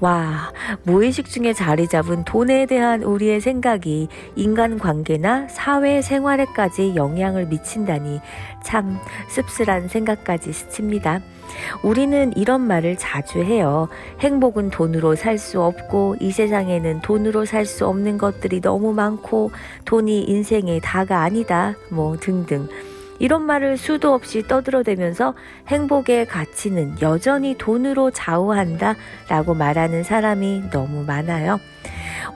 와, 0.01 0.51
무의식 0.85 1.29
중에 1.29 1.53
자리 1.53 1.87
잡은 1.87 2.25
돈에 2.25 2.65
대한 2.65 3.03
우리의 3.03 3.43
생각이 3.43 4.09
인간 4.35 4.79
관계나 4.79 5.49
사회 5.49 6.01
생활에까지 6.01 6.95
영향을 6.97 7.47
미친다니 7.47 8.21
참 8.65 8.99
씁쓸한 9.29 9.89
생각까지 9.89 10.55
스칩니다. 10.55 11.21
우리는 11.83 12.33
이런 12.37 12.61
말을 12.63 12.97
자주 12.97 13.43
해요. 13.43 13.89
행복은 14.21 14.71
돈으로 14.71 15.15
살 15.17 15.39
수 15.39 15.63
없고 15.63 16.17
이 16.21 16.31
세상에는 16.33 17.01
돈으로 17.01 17.45
살 17.45 17.65
수 17.65 17.87
없는 17.87 18.19
것들이 18.19 18.61
너무 18.61 18.93
많고 18.93 19.51
돈이 19.85 20.25
인생의 20.25 20.81
다가 20.83 21.23
아니다. 21.23 21.75
뭐 21.91 22.17
등등. 22.17 22.69
이런 23.21 23.43
말을 23.43 23.77
수도 23.77 24.13
없이 24.13 24.43
떠들어대면서 24.49 25.35
행복의 25.69 26.27
가치는 26.27 26.97
여전히 27.01 27.57
돈으로 27.57 28.11
좌우한다 28.11 28.97
라고 29.29 29.55
말하는 29.55 30.03
사람이 30.03 30.71
너무 30.73 31.05
많아요. 31.05 31.61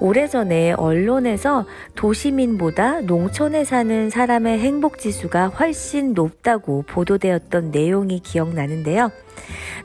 오래전에 0.01 0.73
언론에서 0.73 1.67
도시민보다 1.95 3.01
농촌에 3.01 3.65
사는 3.65 4.11
사람의 4.11 4.59
행복 4.59 4.99
지수가 4.99 5.49
훨씬 5.49 6.13
높다고 6.15 6.83
보도되었던 6.87 7.71
내용이 7.71 8.21
기억나는데요. 8.21 9.11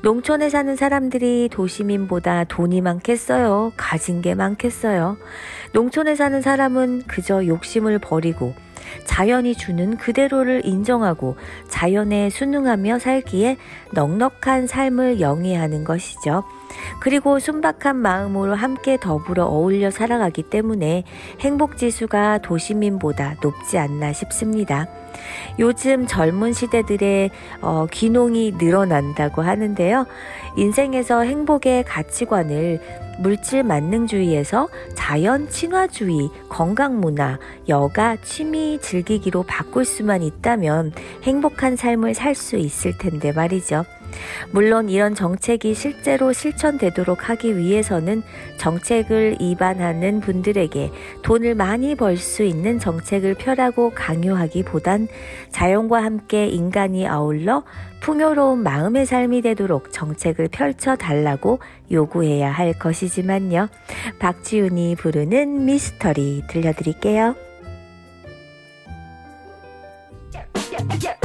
농촌에 0.01 0.49
사는 0.49 0.75
사람들이 0.75 1.49
도시민보다 1.51 2.45
돈이 2.45 2.81
많겠어요. 2.81 3.73
가진 3.77 4.21
게 4.21 4.35
많겠어요. 4.35 5.17
농촌에 5.73 6.15
사는 6.15 6.41
사람은 6.41 7.03
그저 7.07 7.45
욕심을 7.45 7.99
버리고 7.99 8.53
자연이 9.05 9.55
주는 9.55 9.97
그대로를 9.97 10.65
인정하고 10.65 11.35
자연에 11.67 12.29
순응하며 12.29 12.99
살기에 12.99 13.57
넉넉한 13.93 14.67
삶을 14.67 15.19
영위하는 15.19 15.83
것이죠. 15.83 16.43
그리고 17.01 17.39
순박한 17.39 17.95
마음으로 17.95 18.55
함께 18.55 18.97
더불어 18.99 19.45
어울려 19.45 19.91
살아가기 19.91 20.43
때문에 20.43 21.03
행복 21.39 21.77
지수가 21.77 22.39
도시민보다 22.39 23.35
높지 23.41 23.77
않나 23.77 24.13
싶습니다. 24.13 24.87
요즘 25.59 26.07
젊은 26.07 26.53
시대들의 26.53 27.31
어, 27.61 27.87
귀농이 27.91 28.53
늘어난다고 28.57 29.41
하는데요. 29.41 30.05
인생에서 30.55 31.21
행복의 31.21 31.83
가치관을 31.83 32.79
물질 33.19 33.63
만능주의에서 33.63 34.69
자연 34.95 35.49
친화주의, 35.49 36.29
건강 36.47 36.99
문화, 36.99 37.37
여가, 37.67 38.15
취미 38.23 38.79
즐기기로 38.81 39.43
바꿀 39.43 39.83
수만 39.83 40.23
있다면 40.23 40.93
행복한 41.23 41.75
삶을 41.75 42.13
살 42.13 42.33
수 42.33 42.55
있을 42.55 42.97
텐데 42.97 43.33
말이죠. 43.33 43.83
물론 44.51 44.89
이런 44.89 45.15
정책이 45.15 45.73
실제로 45.73 46.33
실천되도록 46.33 47.29
하기 47.29 47.57
위해서는 47.57 48.23
정책을 48.57 49.37
입안하는 49.39 50.19
분들에게 50.19 50.91
돈을 51.23 51.55
많이 51.55 51.95
벌 51.95 52.17
수 52.17 52.43
있는 52.43 52.79
정책을 52.79 53.35
펴라고 53.35 53.91
강요하기보단 53.91 55.07
자연과 55.51 56.03
함께 56.03 56.47
인간이 56.47 57.07
아울러 57.07 57.63
풍요로운 58.01 58.59
마음의 58.63 59.05
삶이 59.05 59.41
되도록 59.41 59.91
정책을 59.91 60.49
펼쳐 60.49 60.95
달라고 60.95 61.59
요구해야 61.91 62.51
할 62.51 62.73
것이지만요. 62.73 63.69
박지훈이 64.19 64.95
부르는 64.95 65.65
미스터리 65.65 66.43
들려드릴게요. 66.49 67.35
Hey 71.01 71.15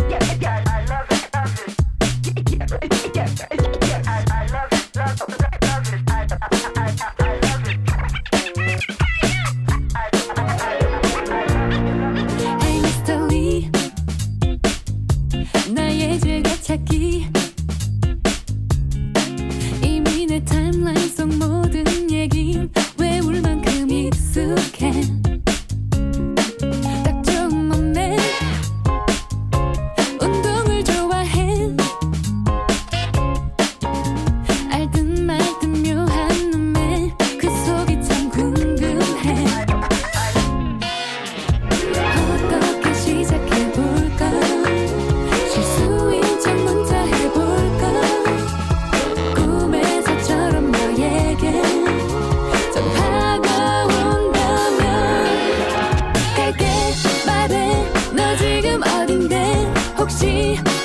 can. 24.93 25.24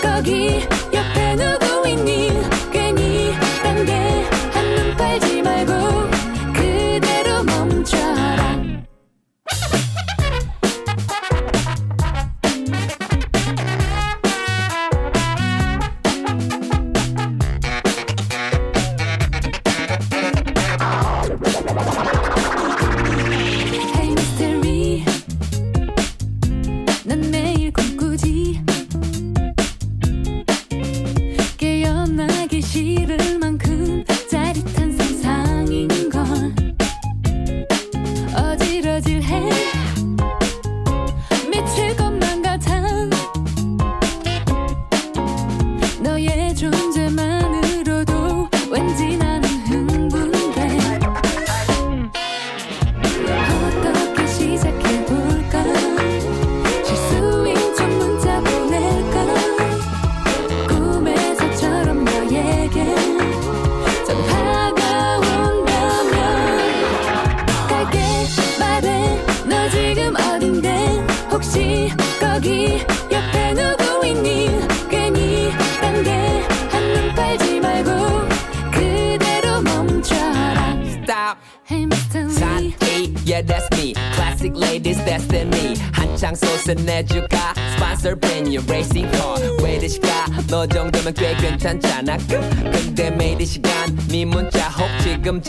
거기 0.01 0.67
옆에 0.93 1.35
누구 1.35 1.88
있니 1.88 2.29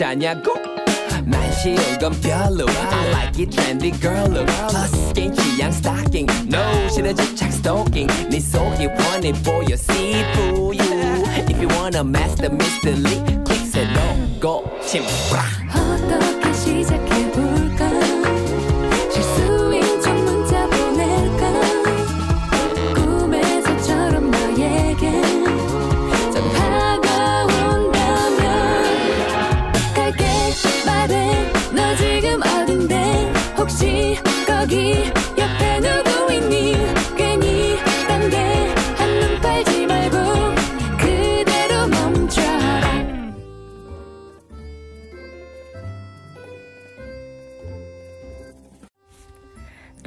자냐고 0.00 0.54
난 1.26 1.52
쉬운 1.52 1.76
건 1.98 2.10
별로 2.22 2.66
I 2.66 3.08
like 3.10 3.38
it 3.38 3.50
trendy 3.50 3.92
girl 4.00 4.26
look 4.30 4.46
Plus 4.70 5.12
개인 5.12 5.34
취향 5.34 5.70
stalking 5.70 6.26
No 6.48 6.88
싫어질 6.88 7.36
착 7.36 7.52
stalking 7.52 8.10
네 8.30 8.40
속이 8.40 8.86
훤히 8.86 9.32
보여 9.42 9.74
see 9.74 10.24
through 10.32 10.72
you 10.72 11.24
If 11.46 11.60
you 11.60 11.68
wanna 11.76 12.00
master 12.00 12.50
mystery 12.50 13.20
click 13.44 13.66
say 13.66 13.84
no 13.92 14.40
go 14.40 14.64
침브라 14.80 15.44
어떻게 15.68 16.54
시작해 16.54 17.09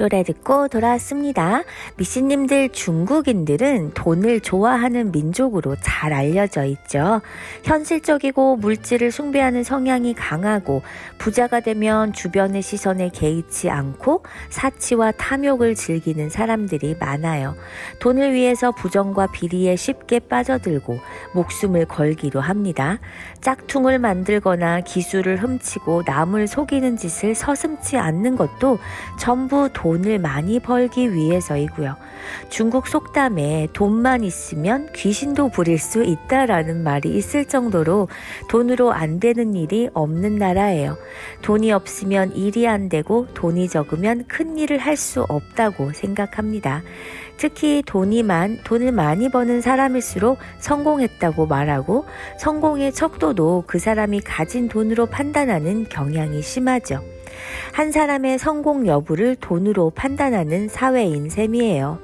노래 0.05 0.23
듣고 0.23 0.67
돌아왔습니다. 0.67 1.63
미씨님들 1.97 2.69
중국인들은 2.69 3.93
돈을 3.93 4.41
좋아하는 4.41 5.13
민족으로 5.13 5.77
잘 5.79 6.11
알려져 6.11 6.65
있죠. 6.65 7.21
현실적이고 7.63 8.57
물질을 8.57 9.11
숭배하는 9.11 9.63
성향이 9.63 10.13
강하고 10.13 10.81
부자가 11.17 11.61
되면 11.61 12.11
주변의 12.11 12.61
시선에 12.61 13.09
개의치 13.13 13.69
않고 13.69 14.23
사치와 14.49 15.11
탐욕을 15.13 15.75
즐기는 15.75 16.29
사람들이 16.29 16.97
많아요. 16.99 17.55
돈을 17.99 18.33
위해서 18.33 18.71
부정과 18.71 19.27
비리에 19.27 19.77
쉽게 19.77 20.19
빠져들고 20.19 20.99
목숨을 21.33 21.85
걸기도 21.85 22.41
합니다. 22.41 22.99
짝퉁을 23.39 23.99
만들거나 23.99 24.81
기술을 24.81 25.41
훔치고 25.41 26.03
남을 26.05 26.47
속이는 26.47 26.97
짓을 26.97 27.35
서슴지 27.35 27.97
않는 27.97 28.35
것도 28.35 28.79
전부 29.17 29.69
돈을 29.71 30.19
많이 30.19 30.59
벌기 30.59 31.13
위해서이고요. 31.13 31.84
중국 32.49 32.87
속담에 32.87 33.69
돈만 33.73 34.23
있으면 34.23 34.89
귀신도 34.93 35.49
부릴 35.49 35.77
수 35.77 36.03
있다라는 36.03 36.83
말이 36.83 37.15
있을 37.15 37.45
정도로 37.45 38.07
돈으로 38.49 38.91
안 38.91 39.19
되는 39.19 39.55
일이 39.55 39.89
없는 39.93 40.37
나라예요. 40.37 40.97
돈이 41.41 41.71
없으면 41.71 42.35
일이 42.35 42.67
안 42.67 42.89
되고 42.89 43.27
돈이 43.33 43.69
적으면 43.69 44.25
큰 44.27 44.57
일을 44.57 44.79
할 44.79 44.95
수 44.95 45.23
없다고 45.27 45.91
생각합니다. 45.93 46.81
특히 47.37 47.83
돈이 47.85 48.23
많, 48.23 48.57
돈을 48.63 48.91
많이 48.91 49.29
버는 49.29 49.61
사람일수록 49.61 50.37
성공했다고 50.59 51.47
말하고 51.47 52.05
성공의 52.39 52.93
척도도 52.93 53.65
그 53.67 53.77
사람이 53.77 54.21
가진 54.21 54.69
돈으로 54.69 55.05
판단하는 55.05 55.85
경향이 55.89 56.41
심하죠. 56.41 57.14
한 57.73 57.91
사람의 57.91 58.39
성공 58.39 58.87
여부를 58.87 59.35
돈으로 59.35 59.91
판단하는 59.91 60.67
사회인 60.69 61.29
셈이에요. 61.29 61.99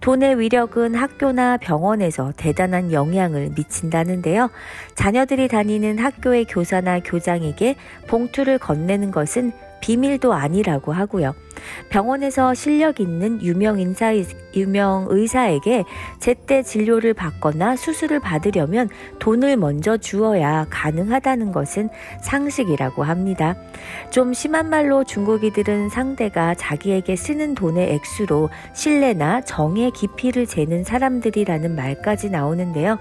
돈의 0.00 0.40
위력은 0.40 0.94
학교나 0.94 1.58
병원에서 1.58 2.32
대단한 2.36 2.92
영향을 2.92 3.50
미친다는데요. 3.54 4.50
자녀들이 4.94 5.48
다니는 5.48 5.98
학교의 5.98 6.46
교사나 6.46 7.00
교장에게 7.00 7.76
봉투를 8.06 8.58
건네는 8.58 9.10
것은 9.10 9.52
비밀도 9.80 10.32
아니라고 10.32 10.92
하고요. 10.92 11.34
병원에서 11.90 12.54
실력 12.54 13.00
있는 13.00 13.42
유명 13.42 13.78
인사 13.80 14.12
유명 14.54 15.06
의사에게 15.10 15.84
제때 16.18 16.62
진료를 16.62 17.14
받거나 17.14 17.76
수술을 17.76 18.20
받으려면 18.20 18.88
돈을 19.18 19.56
먼저 19.56 19.96
주어야 19.96 20.66
가능하다는 20.70 21.52
것은 21.52 21.88
상식이라고 22.22 23.02
합니다. 23.02 23.56
좀 24.10 24.32
심한 24.32 24.70
말로 24.70 25.04
중국이들은 25.04 25.90
상대가 25.90 26.54
자기에게 26.54 27.16
쓰는 27.16 27.54
돈의 27.54 27.92
액수로 27.94 28.48
신뢰나 28.74 29.42
정의 29.42 29.90
깊이를 29.90 30.46
재는 30.46 30.84
사람들이라는 30.84 31.74
말까지 31.76 32.30
나오는데요. 32.30 32.98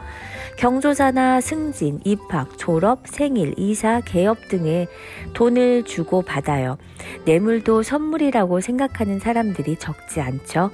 경조사나 0.59 1.39
승진, 1.39 2.01
입학, 2.03 2.57
졸업, 2.57 3.07
생일, 3.07 3.53
이사, 3.55 4.01
개업 4.01 4.49
등의 4.49 4.89
돈을 5.33 5.83
주고 5.85 6.21
받아요. 6.21 6.77
뇌물도 7.23 7.81
선물이라고 7.81 8.59
생각하는 8.59 9.19
사람들이 9.19 9.77
적지 9.77 10.19
않죠. 10.19 10.71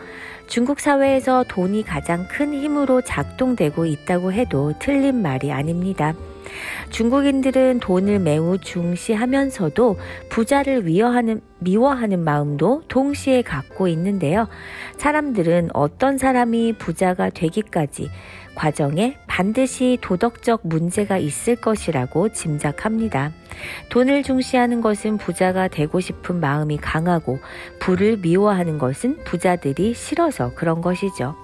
중국 0.48 0.80
사회에서 0.80 1.46
돈이 1.48 1.84
가장 1.84 2.28
큰 2.28 2.56
힘으로 2.56 3.02
작동되고 3.02 3.86
있다고 3.86 4.34
해도 4.34 4.74
틀린 4.80 5.22
말이 5.22 5.52
아닙니다. 5.52 6.16
중국인들은 6.90 7.80
돈을 7.80 8.20
매우 8.20 8.58
중시하면서도 8.58 9.98
부자를 10.30 10.88
위어하는, 10.88 11.42
미워하는 11.60 12.24
마음도 12.24 12.82
동시에 12.88 13.44
갖고 13.44 13.88
있는데요. 13.88 14.48
사람들은 14.98 15.70
어떤 15.74 16.18
사람이 16.18 16.74
부자가 16.80 17.30
되기까지 17.30 18.10
과정에 18.56 19.18
반드시 19.28 19.98
도덕적 20.02 20.62
문제가 20.64 21.18
있을 21.18 21.56
것이라고 21.56 22.30
짐작합니다. 22.30 23.32
돈을 23.90 24.24
중시하는 24.24 24.82
것은 24.82 25.18
부자가 25.18 25.68
되고 25.68 26.00
싶은 26.00 26.40
마음이 26.40 26.78
강하고 26.78 27.40
부를 27.80 28.18
미워하는 28.18 28.78
것은 28.78 29.24
부자들이 29.24 29.94
싫어서 29.94 30.54
그런 30.56 30.82
것이죠. 30.82 31.36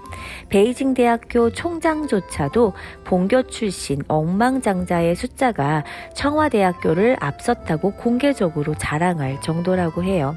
베이징 0.50 0.94
대학교 0.94 1.50
총장조차도 1.50 2.74
본교 3.04 3.44
출신 3.44 4.02
억망장자의 4.08 5.16
숫자가 5.16 5.84
청와대학교를 6.14 7.18
앞섰다고 7.20 7.92
공개적으로 7.92 8.76
자랑할 8.76 9.40
정도라고 9.42 10.04
해요. 10.04 10.36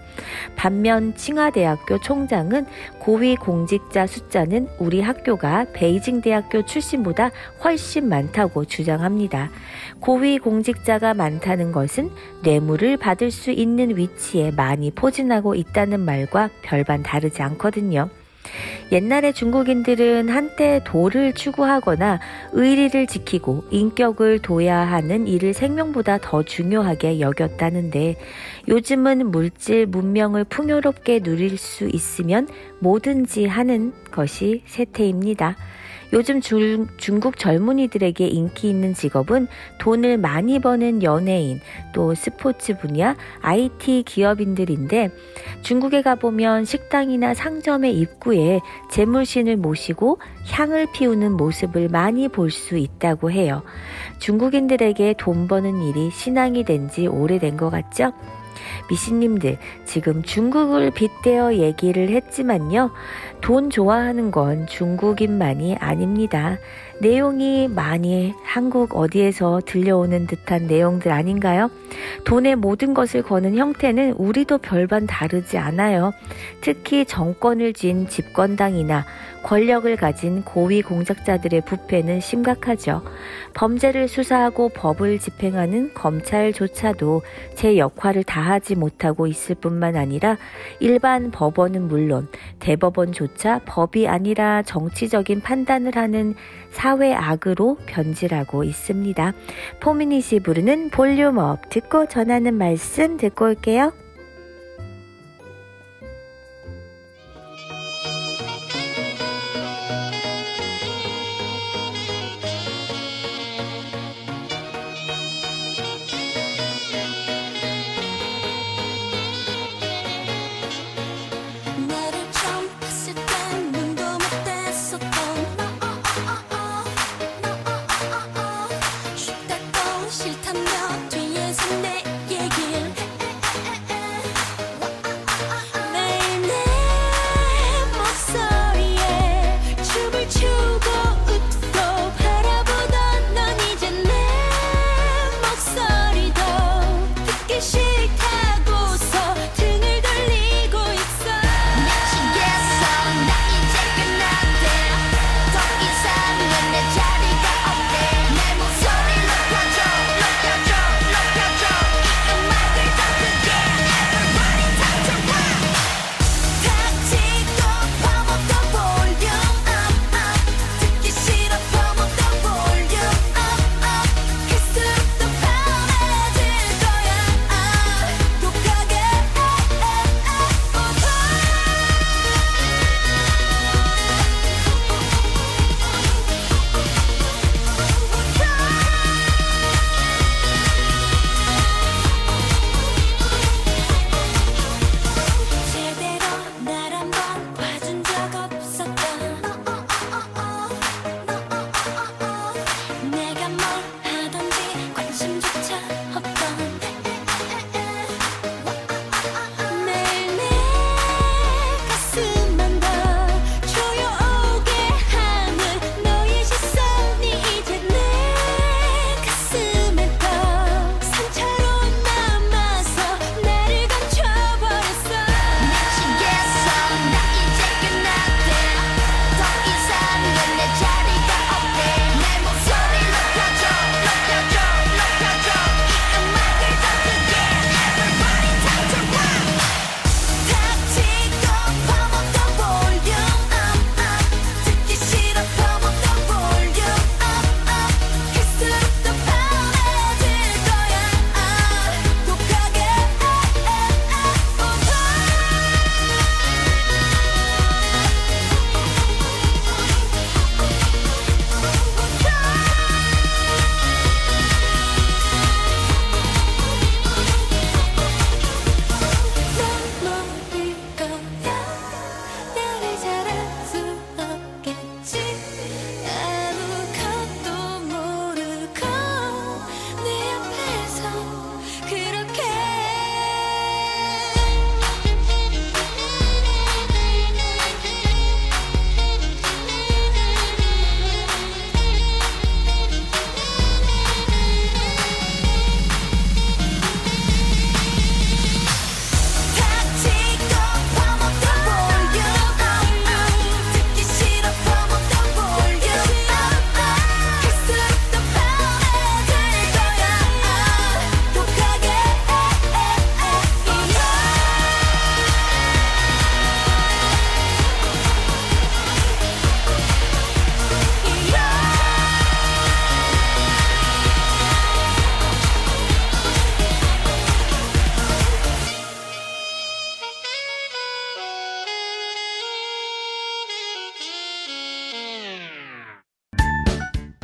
반면 0.56 1.14
칭화대학교 1.16 1.98
총장은 1.98 2.66
고위 2.98 3.36
공직자 3.36 4.06
숫자는 4.06 4.68
우리 4.78 5.00
학교가 5.00 5.66
베이징 5.72 6.20
대학교 6.20 6.64
출신보다 6.64 7.30
훨씬 7.62 8.08
많다고 8.08 8.64
주장합니다. 8.64 9.50
고위 10.00 10.38
공직자가 10.38 11.14
많다는 11.14 11.63
것은 11.72 12.10
뇌물을 12.42 12.96
받을 12.96 13.30
수 13.30 13.50
있는 13.50 13.96
위치에 13.96 14.50
많이 14.50 14.90
포진하고 14.90 15.54
있다는 15.54 16.00
말과 16.00 16.50
별반 16.62 17.02
다르지 17.02 17.42
않거든요. 17.42 18.08
옛날에 18.92 19.32
중국인들은 19.32 20.28
한때 20.28 20.80
도를 20.84 21.32
추구하거나 21.32 22.20
의리를 22.52 23.06
지키고 23.06 23.64
인격을 23.70 24.40
둬야 24.40 24.78
하는 24.78 25.26
일을 25.26 25.54
생명보다 25.54 26.18
더 26.18 26.42
중요하게 26.42 27.20
여겼다는데 27.20 28.16
요즘은 28.68 29.30
물질 29.30 29.86
문명을 29.86 30.44
풍요롭게 30.44 31.20
누릴 31.20 31.56
수 31.56 31.88
있으면 31.88 32.48
뭐든지 32.80 33.46
하는 33.46 33.92
것이 34.10 34.62
세태입니다. 34.66 35.56
요즘 36.14 36.40
중, 36.40 36.86
중국 36.96 37.38
젊은이들에게 37.38 38.24
인기 38.28 38.70
있는 38.70 38.94
직업은 38.94 39.48
돈을 39.78 40.16
많이 40.16 40.60
버는 40.60 41.02
연예인, 41.02 41.60
또 41.92 42.14
스포츠 42.14 42.78
분야, 42.78 43.16
IT 43.42 44.04
기업인들인데 44.06 45.10
중국에 45.62 46.02
가보면 46.02 46.66
식당이나 46.66 47.34
상점의 47.34 47.98
입구에 47.98 48.60
재물신을 48.92 49.56
모시고 49.56 50.18
향을 50.46 50.86
피우는 50.94 51.32
모습을 51.32 51.88
많이 51.88 52.28
볼 52.28 52.50
수 52.50 52.76
있다고 52.76 53.32
해요. 53.32 53.62
중국인들에게 54.20 55.14
돈 55.18 55.48
버는 55.48 55.82
일이 55.82 56.10
신앙이 56.10 56.62
된 56.64 56.88
지 56.88 57.06
오래된 57.08 57.56
것 57.56 57.70
같죠? 57.70 58.12
미신님들, 58.88 59.58
지금 59.84 60.22
중국을 60.22 60.90
빗대어 60.90 61.54
얘기를 61.54 62.10
했지만요. 62.10 62.90
돈 63.40 63.70
좋아하는 63.70 64.30
건 64.30 64.66
중국인만이 64.66 65.76
아닙니다. 65.76 66.58
내용이 67.00 67.68
많이 67.68 68.32
한국 68.44 68.96
어디에서 68.96 69.60
들려오는 69.66 70.26
듯한 70.26 70.66
내용들 70.66 71.12
아닌가요? 71.12 71.70
돈의 72.24 72.56
모든 72.56 72.94
것을 72.94 73.22
거는 73.22 73.56
형태는 73.56 74.12
우리도 74.12 74.58
별반 74.58 75.06
다르지 75.06 75.58
않아요. 75.58 76.12
특히 76.60 77.04
정권을 77.04 77.72
쥔 77.72 78.08
집권당이나 78.08 79.04
권력을 79.44 79.94
가진 79.96 80.42
고위 80.42 80.80
공작자들의 80.82 81.60
부패는 81.66 82.20
심각하죠. 82.20 83.02
범죄를 83.52 84.08
수사하고 84.08 84.70
법을 84.70 85.18
집행하는 85.18 85.92
검찰조차도 85.92 87.22
제 87.54 87.76
역할을 87.76 88.24
다하지 88.24 88.74
못하고 88.74 89.26
있을 89.26 89.54
뿐만 89.54 89.96
아니라 89.96 90.38
일반 90.80 91.30
법원은 91.30 91.88
물론 91.88 92.26
대법원조차 92.58 93.60
법이 93.66 94.08
아니라 94.08 94.62
정치적인 94.62 95.42
판단을 95.42 95.94
하는 95.96 96.34
사회 96.70 97.12
악으로 97.14 97.76
변질하고 97.86 98.64
있습니다. 98.64 99.34
포미닛이 99.80 100.40
부르는 100.40 100.88
볼륨업 100.88 101.68
듣고 101.68 102.06
전하는 102.06 102.54
말씀 102.54 103.18
듣고 103.18 103.44
올게요. 103.44 104.03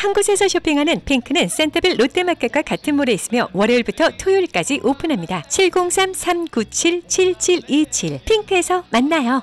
한 0.00 0.12
곳에서 0.14 0.48
쇼핑하는 0.48 1.02
핑크는 1.04 1.48
센터빌 1.48 1.98
롯데마켓과 1.98 2.62
같은 2.62 2.96
몰에 2.96 3.12
있으며 3.12 3.50
월요일부터 3.52 4.12
토요일까지 4.18 4.80
오픈합니다. 4.82 5.42
703-397-7727 5.42 8.24
핑크에서 8.24 8.84
만나요. 8.90 9.42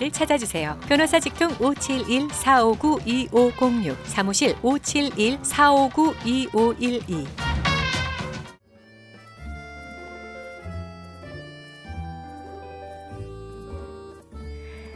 를 0.01 0.11
찾아주세요. 0.11 0.77
변호사 0.87 1.19
직통 1.19 1.49
571-459-2506 1.59 3.95
사무실 4.05 4.55
571-459-2512 4.55 7.27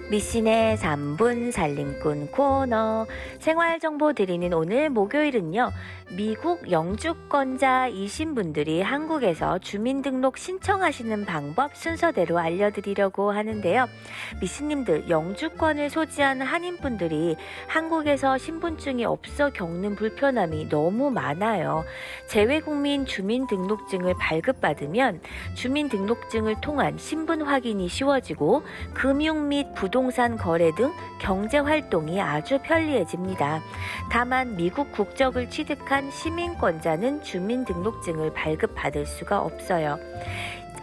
미신의 0.09 0.77
3분 0.77 1.51
살림꾼 1.51 2.31
코너 2.31 3.05
생활 3.39 3.79
정보 3.79 4.13
드리는 4.13 4.51
오늘 4.53 4.89
목요일은요. 4.89 5.69
미국 6.11 6.71
영주권자이신 6.71 8.35
분들이 8.35 8.81
한국에서 8.81 9.57
주민등록 9.57 10.37
신청하시는 10.37 11.25
방법 11.25 11.75
순서대로 11.75 12.37
알려드리려고 12.37 13.31
하는데요. 13.31 13.87
미신님들 14.39 15.09
영주권을 15.09 15.89
소지한 15.89 16.41
한인분들이 16.41 17.35
한국에서 17.67 18.37
신분증이 18.37 19.03
없어 19.03 19.49
겪는 19.49 19.95
불편함이 19.95 20.69
너무 20.69 21.09
많아요. 21.09 21.83
재외국민 22.27 23.05
주민등록증을 23.05 24.13
발급받으면 24.19 25.21
주민등록증을 25.55 26.61
통한 26.61 26.97
신분 26.99 27.41
확인이 27.41 27.89
쉬워지고 27.89 28.63
금융 28.93 29.49
및 29.49 29.73
부동산 29.73 30.37
거래 30.37 30.73
등 30.75 30.93
경제 31.19 31.57
활동이 31.57 32.21
아주 32.21 32.59
편리해집니다. 32.61 33.61
다만 34.11 34.55
미국 34.55 34.91
국적을 34.91 35.49
취득한 35.49 35.94
시민권자는 36.01 37.21
주민등록증을 37.21 38.33
발급받을 38.33 39.05
수가 39.05 39.39
없어요. 39.41 39.97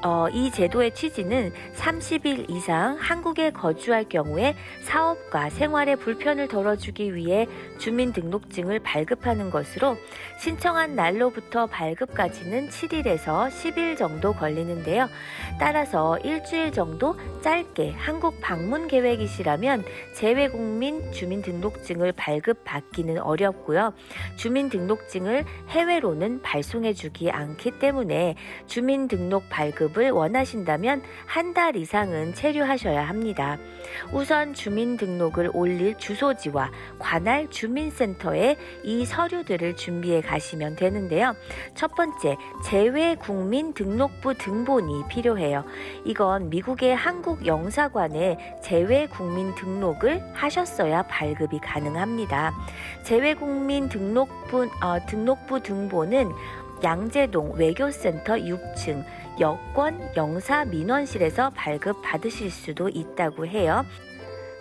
어, 0.04 0.28
이 0.32 0.50
제도의 0.50 0.94
취지는 0.94 1.52
30일 1.76 2.50
이상 2.50 2.96
한국에 2.98 3.50
거주할 3.50 4.08
경우에 4.08 4.56
사업과 4.82 5.50
생활의 5.50 5.96
불편을 5.96 6.48
덜어주기 6.48 7.14
위해 7.14 7.46
주민등록증을 7.78 8.80
발급하는 8.80 9.50
것으로 9.50 9.96
신청한 10.40 10.96
날로부터 10.96 11.66
발급까지는 11.66 12.68
7일에서 12.68 13.48
10일 13.48 13.96
정도 13.96 14.32
걸리는데요. 14.32 15.08
따라서 15.60 16.18
일주일 16.18 16.72
정도 16.72 17.16
짧게 17.42 17.92
한국 17.92 18.40
방문 18.40 18.88
계획이시라면 18.88 19.84
재외국민 20.14 21.12
주민등록증을 21.12 22.12
발급받기는 22.12 23.20
어렵고요. 23.20 23.94
주민등록증을 24.34 25.44
해외로는 25.68 26.42
발송해주기 26.42 27.30
않기 27.30 27.78
때문에 27.78 28.34
주민등록 28.66 29.48
발급 29.48 29.91
을 29.98 30.10
원하신다면 30.10 31.02
한 31.26 31.52
달 31.52 31.76
이상은 31.76 32.32
체류하셔야 32.32 33.06
합니다. 33.06 33.58
우선 34.10 34.54
주민등록을 34.54 35.50
올릴 35.52 35.98
주소지와 35.98 36.70
관할 36.98 37.50
주민센터에 37.50 38.56
이 38.84 39.04
서류들을 39.04 39.76
준비해 39.76 40.22
가시면 40.22 40.76
되는데요. 40.76 41.34
첫 41.74 41.94
번째, 41.94 42.36
재외국민 42.64 43.74
등록부 43.74 44.34
등본이 44.34 45.08
필요해요. 45.08 45.64
이건 46.06 46.48
미국의 46.48 46.96
한국 46.96 47.44
영사관에 47.44 48.58
재외국민 48.62 49.54
등록을 49.54 50.22
하셨어야 50.32 51.02
발급이 51.02 51.58
가능합니다. 51.58 52.54
재외국민 53.04 53.90
등록부, 53.90 54.70
어, 54.82 55.06
등록부 55.06 55.60
등본은 55.62 56.32
양재동 56.82 57.52
외교센터 57.56 58.34
6층 58.34 59.04
여권 59.40 60.00
영사 60.16 60.64
민원실에서 60.64 61.50
발급 61.50 62.02
받으실 62.02 62.50
수도 62.50 62.88
있다고 62.88 63.46
해요. 63.46 63.84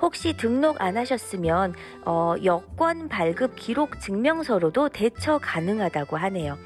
혹시 0.00 0.34
등록 0.38 0.80
안 0.80 0.96
하셨으면 0.96 1.74
어, 2.06 2.34
여권 2.44 3.10
발급 3.10 3.56
기록 3.56 4.00
증명서로도 4.00 4.88
대처 4.88 5.36
가능하다고 5.36 6.16
하네요. 6.16 6.56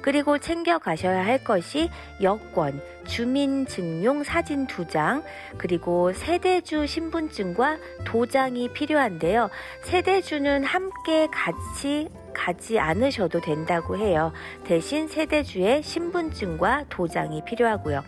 그리고 0.00 0.38
챙겨 0.38 0.78
가셔야 0.78 1.26
할 1.26 1.42
것이 1.42 1.90
여권, 2.22 2.80
주민증용 3.08 4.22
사진 4.22 4.66
두 4.66 4.86
장, 4.86 5.24
그리고 5.56 6.12
세대주 6.12 6.86
신분증과 6.86 7.78
도장이 8.04 8.72
필요한데요. 8.72 9.50
세대주는 9.82 10.62
함께 10.64 11.26
같이 11.32 12.08
가지 12.38 12.78
않으셔도 12.78 13.40
된다고 13.40 13.96
해요. 13.96 14.32
대신 14.64 15.08
세대주의 15.08 15.82
신분증과 15.82 16.84
도장이 16.88 17.44
필요하고요. 17.44 18.04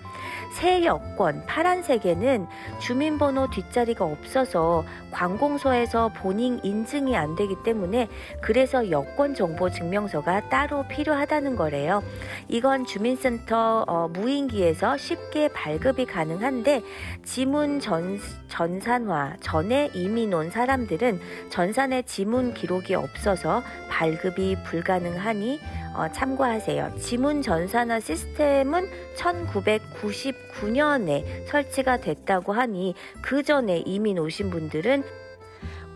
새 0.53 0.85
여권 0.85 1.45
파란색에는 1.47 2.47
주민번호 2.79 3.51
뒷자리가 3.51 4.05
없어서 4.05 4.85
관공서에서 5.11 6.13
본인 6.15 6.61
인증이 6.63 7.17
안 7.17 7.35
되기 7.35 7.57
때문에 7.65 8.09
그래서 8.41 8.91
여권 8.91 9.35
정보 9.35 9.69
증명서가 9.69 10.49
따로 10.49 10.85
필요하다는 10.87 11.57
거래요. 11.57 12.03
이건 12.49 12.85
주민센터 12.85 13.85
어, 13.89 14.09
무인기에서 14.09 14.97
쉽게 14.97 15.49
발급이 15.49 16.07
가능한데 16.07 16.83
지문 17.25 17.81
전, 17.81 18.19
전산화 18.49 19.37
전에 19.41 19.91
이민 19.95 20.33
온 20.33 20.51
사람들은 20.51 21.21
전산에 21.49 22.03
지문 22.03 22.55
기록이 22.55 22.95
없어서 22.95 23.63
발 23.89 24.20
급이 24.21 24.57
불가능하니 24.65 25.61
어, 25.95 26.09
참고하세요. 26.13 26.97
지문 26.99 27.41
전산화 27.43 28.01
시스템은 28.01 28.89
1999년에 29.17 31.47
설치가 31.47 31.97
됐다고 31.97 32.53
하니 32.53 32.95
그 33.23 33.43
전에 33.43 33.79
이민 33.87 34.19
오신 34.19 34.51
분들은 34.51 35.03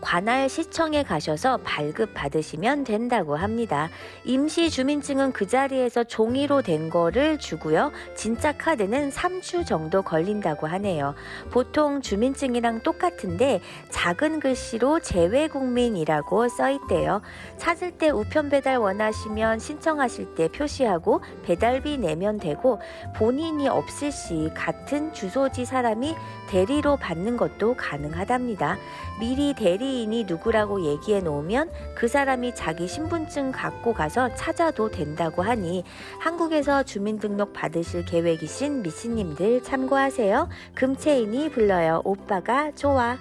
관할 0.05 0.49
시청에 0.49 1.01
가셔서 1.01 1.57
발급 1.63 2.13
받으시면 2.13 2.83
된다고 2.83 3.35
합니다. 3.35 3.89
임시 4.23 4.69
주민증은 4.69 5.31
그 5.31 5.47
자리에서 5.47 6.03
종이로 6.03 6.61
된 6.61 6.91
거를 6.91 7.39
주고요. 7.39 7.91
진짜 8.13 8.55
카드는 8.55 9.09
3주 9.09 9.65
정도 9.65 10.03
걸린다고 10.03 10.67
하네요. 10.67 11.15
보통 11.49 12.01
주민증이랑 12.01 12.83
똑같은데 12.83 13.61
작은 13.89 14.41
글씨로 14.41 14.99
재외국민이라고 14.99 16.49
써 16.49 16.69
있대요. 16.69 17.23
찾을 17.57 17.97
때 17.97 18.11
우편 18.11 18.49
배달 18.49 18.77
원하시면 18.77 19.57
신청하실 19.57 20.35
때 20.35 20.49
표시하고 20.49 21.21
배달비 21.43 21.97
내면 21.97 22.37
되고 22.37 22.79
본인이 23.15 23.67
없을 23.67 24.11
시 24.11 24.51
같은 24.53 25.13
주소지 25.13 25.65
사람이 25.65 26.13
대리로 26.47 26.97
받는 26.97 27.37
것도 27.37 27.75
가능하답니다. 27.75 28.77
미리 29.19 29.53
대리인이 29.53 30.25
누구라고 30.25 30.81
얘기해 30.81 31.21
놓으면 31.21 31.71
그 31.95 32.07
사람이 32.07 32.55
자기 32.55 32.87
신분증 32.87 33.51
갖고 33.51 33.93
가서 33.93 34.33
찾아도 34.35 34.89
된다고 34.89 35.41
하니 35.41 35.83
한국에서 36.19 36.83
주민등록 36.83 37.53
받으실 37.53 38.05
계획이신 38.05 38.81
미씨님들 38.81 39.63
참고하세요. 39.63 40.49
금채인이 40.75 41.49
불러요. 41.51 42.01
오빠가 42.03 42.71
좋아. 42.71 43.17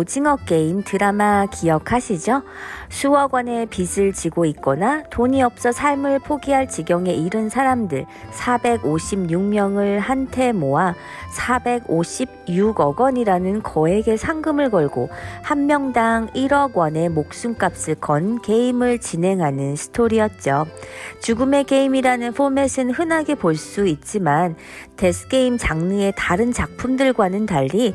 오징어 0.00 0.36
게임 0.46 0.82
드라마 0.82 1.44
기억하시죠? 1.44 2.42
수억 2.88 3.34
원의 3.34 3.66
빚을 3.66 4.14
지고 4.14 4.46
있거나 4.46 5.02
돈이 5.10 5.42
없어 5.42 5.72
삶을 5.72 6.20
포기할 6.20 6.70
지경에 6.70 7.12
이른 7.12 7.50
사람들 7.50 8.06
456명을 8.32 9.98
한데 9.98 10.52
모아 10.52 10.94
456억 11.36 12.98
원이라는 12.98 13.62
거액의 13.62 14.16
상금을 14.16 14.70
걸고 14.70 15.10
한 15.42 15.66
명당 15.66 16.28
1억 16.28 16.74
원의 16.74 17.10
목숨값을 17.10 17.96
건 17.96 18.40
게임을 18.40 19.00
진행하는 19.00 19.76
스토리였죠. 19.76 20.66
죽음의 21.20 21.64
게임이라는 21.64 22.32
포맷은 22.32 22.90
흔하게 22.92 23.34
볼 23.34 23.50
수 23.60 23.86
있지만 23.86 24.56
death 24.96 25.30
game 25.30 25.58
장르의 25.58 26.14
다른 26.16 26.50
작품들과는 26.52 27.44
달리 27.44 27.94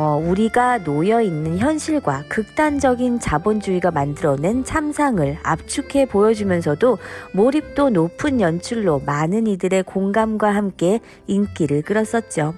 어, 0.00 0.16
우리가 0.16 0.84
놓여 0.84 1.20
있는 1.20 1.58
현실과 1.58 2.22
극단적인 2.28 3.18
자본주의가 3.18 3.90
만들어낸 3.90 4.62
참상을 4.62 5.38
압축해 5.42 6.06
보여주면서도 6.06 6.98
몰입도 7.32 7.90
높은 7.90 8.40
연출로 8.40 9.00
많은 9.04 9.48
이들의 9.48 9.82
공감과 9.82 10.54
함께 10.54 11.00
인기를 11.26 11.82
끌었었죠. 11.82 12.54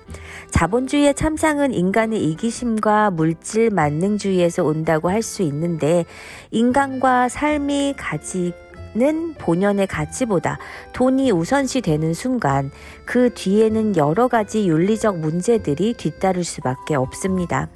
자본주의의 0.50 1.14
참상은 1.14 1.72
인간의 1.72 2.22
이기심과 2.22 3.12
물질 3.12 3.70
만능주의에서 3.70 4.62
온다고 4.62 5.08
할 5.08 5.20
수 5.20 5.42
있는데 5.42 6.06
인간과 6.50 7.28
삶이 7.28 7.94
가지 7.98 8.54
는 8.92 9.34
본연의 9.34 9.86
가치보다 9.86 10.58
돈이 10.92 11.30
우선시 11.30 11.80
되는 11.80 12.12
순간 12.12 12.72
그 13.04 13.32
뒤에는 13.34 13.96
여러 13.96 14.26
가지 14.26 14.66
윤리적 14.66 15.18
문제들이 15.18 15.94
뒤따를 15.94 16.42
수밖에 16.42 16.96
없습니다. 16.96 17.68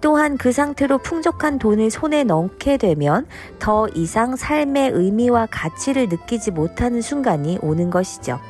또한 0.00 0.36
그 0.36 0.50
상태로 0.50 0.98
풍족한 0.98 1.60
돈을 1.60 1.90
손에 1.90 2.24
넣게 2.24 2.78
되면 2.78 3.26
더 3.60 3.86
이상 3.94 4.34
삶의 4.34 4.90
의미와 4.92 5.46
가치를 5.52 6.08
느끼지 6.08 6.50
못하는 6.50 7.00
순간이 7.00 7.58
오는 7.62 7.88
것이죠. 7.88 8.40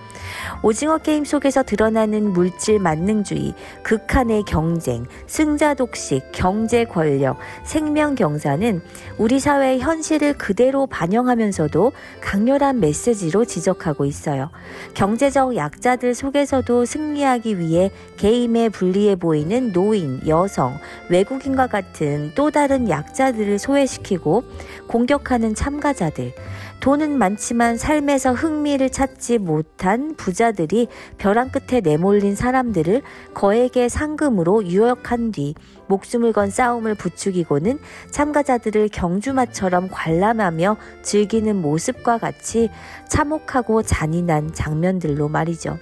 오징어 0.62 0.98
게임 0.98 1.24
속에서 1.24 1.62
드러나는 1.62 2.32
물질 2.32 2.78
만능주의, 2.78 3.54
극한의 3.82 4.44
경쟁, 4.44 5.06
승자 5.26 5.74
독식, 5.74 6.32
경제 6.32 6.84
권력, 6.84 7.38
생명 7.64 8.14
경사는 8.14 8.80
우리 9.18 9.40
사회의 9.40 9.80
현실을 9.80 10.34
그대로 10.34 10.86
반영하면서도 10.86 11.92
강렬한 12.20 12.80
메시지로 12.80 13.44
지적하고 13.44 14.04
있어요. 14.04 14.50
경제적 14.94 15.56
약자들 15.56 16.14
속에서도 16.14 16.84
승리하기 16.84 17.58
위해 17.58 17.90
게임에 18.16 18.68
불리해 18.68 19.16
보이는 19.16 19.72
노인, 19.72 20.20
여성, 20.26 20.78
외국인과 21.08 21.66
같은 21.66 22.32
또 22.34 22.50
다른 22.50 22.88
약자들을 22.88 23.58
소외시키고 23.58 24.44
공격하는 24.88 25.54
참가자들, 25.54 26.32
돈은 26.80 27.18
많지만 27.18 27.78
삶에서 27.78 28.32
흥미를 28.32 28.90
찾지 28.90 29.38
못한 29.38 30.14
부자들이 30.16 30.88
벼랑 31.18 31.50
끝에 31.50 31.80
내몰린 31.80 32.36
사람들을 32.36 33.02
거액의 33.34 33.88
상금으로 33.88 34.66
유혹한 34.66 35.32
뒤 35.32 35.54
목숨을 35.88 36.32
건 36.32 36.50
싸움을 36.50 36.94
부추기고는 36.94 37.78
참가자들을 38.10 38.88
경주마처럼 38.90 39.88
관람하며 39.90 40.76
즐기는 41.02 41.60
모습과 41.60 42.18
같이 42.18 42.70
참혹하고 43.08 43.82
잔인한 43.82 44.52
장면들로 44.52 45.28
말이죠. 45.28 45.78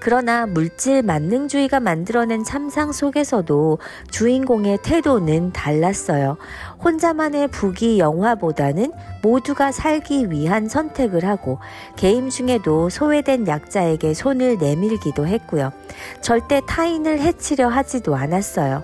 그러나 0.00 0.46
물질 0.46 1.02
만능주의가 1.02 1.80
만들어낸 1.80 2.44
참상 2.44 2.92
속에서도 2.92 3.78
주인공의 4.10 4.78
태도는 4.82 5.52
달랐어요. 5.52 6.36
혼자만의 6.82 7.48
부귀 7.48 7.98
영화보다는 7.98 8.92
모두가 9.22 9.72
살기 9.72 10.30
위한 10.30 10.68
선택을 10.68 11.24
하고 11.24 11.58
게임 11.96 12.30
중에도 12.30 12.88
소외된 12.88 13.48
약자에게 13.48 14.14
손을 14.14 14.58
내밀기도 14.58 15.26
했고요. 15.26 15.72
절대 16.20 16.60
타인을 16.66 17.20
해치려 17.20 17.68
하지도 17.68 18.14
않았어요. 18.14 18.82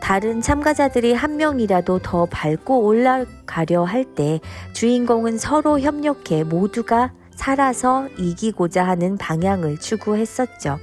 다른 0.00 0.42
참가자들이 0.42 1.14
한 1.14 1.36
명이라도 1.36 2.00
더 2.00 2.26
밟고 2.26 2.84
올라가려 2.84 3.84
할 3.84 4.04
때 4.04 4.38
주인공은 4.74 5.38
서로 5.38 5.80
협력해 5.80 6.44
모두가 6.44 7.12
살아서 7.34 8.08
이기고자 8.18 8.86
하는 8.86 9.16
방향을 9.16 9.78
추구했었죠. 9.78 10.78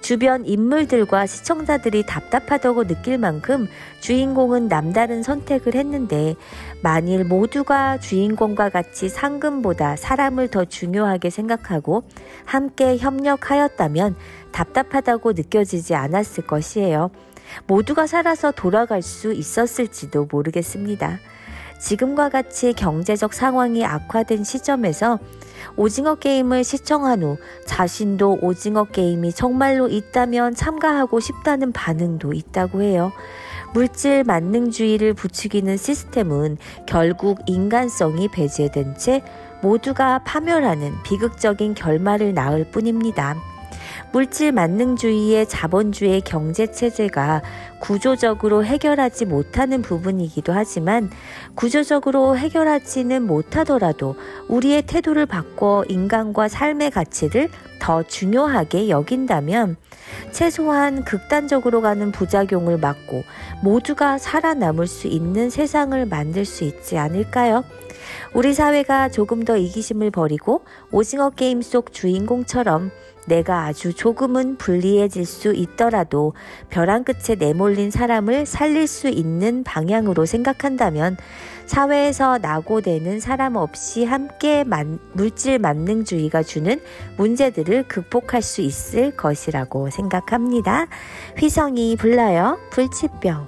주변 0.00 0.44
인물들과 0.44 1.26
시청자들이 1.26 2.04
답답하다고 2.06 2.88
느낄 2.88 3.18
만큼 3.18 3.68
주인공은 4.00 4.66
남다른 4.66 5.22
선택을 5.22 5.76
했는데 5.76 6.34
만일 6.82 7.24
모두가 7.24 7.98
주인공과 7.98 8.70
같이 8.70 9.08
상금보다 9.08 9.94
사람을 9.94 10.48
더 10.48 10.64
중요하게 10.64 11.30
생각하고 11.30 12.02
함께 12.44 12.96
협력하였다면 12.98 14.16
답답하다고 14.50 15.32
느껴지지 15.34 15.94
않았을 15.94 16.46
것이에요. 16.46 17.10
모두가 17.66 18.06
살아서 18.06 18.50
돌아갈 18.50 19.02
수 19.02 19.32
있었을지도 19.32 20.28
모르겠습니다. 20.30 21.18
지금과 21.82 22.28
같이 22.28 22.72
경제적 22.72 23.34
상황이 23.34 23.84
악화된 23.84 24.44
시점에서 24.44 25.18
오징어 25.76 26.14
게임을 26.14 26.62
시청한 26.64 27.22
후 27.22 27.36
자신도 27.66 28.38
오징어 28.40 28.84
게임이 28.84 29.32
정말로 29.32 29.88
있다면 29.88 30.54
참가하고 30.54 31.18
싶다는 31.18 31.72
반응도 31.72 32.32
있다고 32.32 32.82
해요. 32.82 33.12
물질 33.74 34.22
만능주의를 34.22 35.14
부추기는 35.14 35.76
시스템은 35.76 36.58
결국 36.86 37.40
인간성이 37.46 38.28
배제된 38.28 38.96
채 38.96 39.22
모두가 39.62 40.20
파멸하는 40.24 41.02
비극적인 41.02 41.74
결말을 41.74 42.34
낳을 42.34 42.70
뿐입니다. 42.70 43.36
물질 44.12 44.52
만능주의의 44.52 45.48
자본주의 45.48 46.20
경제 46.20 46.70
체제가 46.70 47.42
구조적으로 47.80 48.64
해결하지 48.64 49.24
못하는 49.24 49.80
부분이기도 49.80 50.52
하지만 50.52 51.10
구조적으로 51.54 52.36
해결하지는 52.36 53.26
못하더라도 53.26 54.16
우리의 54.48 54.82
태도를 54.82 55.26
바꿔 55.26 55.84
인간과 55.88 56.48
삶의 56.48 56.90
가치를 56.90 57.48
더 57.80 58.02
중요하게 58.02 58.90
여긴다면 58.90 59.76
최소한 60.30 61.04
극단적으로 61.04 61.80
가는 61.80 62.12
부작용을 62.12 62.78
막고 62.78 63.24
모두가 63.62 64.18
살아남을 64.18 64.86
수 64.86 65.08
있는 65.08 65.50
세상을 65.50 66.06
만들 66.06 66.44
수 66.44 66.64
있지 66.64 66.98
않을까요? 66.98 67.64
우리 68.34 68.54
사회가 68.54 69.08
조금 69.10 69.44
더 69.44 69.56
이기심을 69.56 70.10
버리고 70.10 70.64
오징어 70.90 71.30
게임 71.30 71.62
속 71.62 71.92
주인공처럼 71.92 72.90
내가 73.26 73.64
아주 73.66 73.94
조금은 73.94 74.56
불리해질 74.56 75.24
수 75.26 75.52
있더라도 75.54 76.34
벼랑 76.70 77.04
끝에 77.04 77.36
내몰린 77.38 77.90
사람을 77.90 78.46
살릴 78.46 78.86
수 78.86 79.08
있는 79.08 79.62
방향으로 79.64 80.26
생각한다면 80.26 81.16
사회에서 81.66 82.38
낙오되는 82.38 83.20
사람 83.20 83.56
없이 83.56 84.04
함께 84.04 84.64
만, 84.64 84.98
물질 85.12 85.58
만능주의가 85.58 86.42
주는 86.42 86.80
문제들을 87.16 87.84
극복할 87.84 88.42
수 88.42 88.60
있을 88.60 89.16
것이라고 89.16 89.90
생각합니다. 89.90 90.86
휘성이 91.38 91.96
불러요. 91.96 92.58
불치병. 92.70 93.46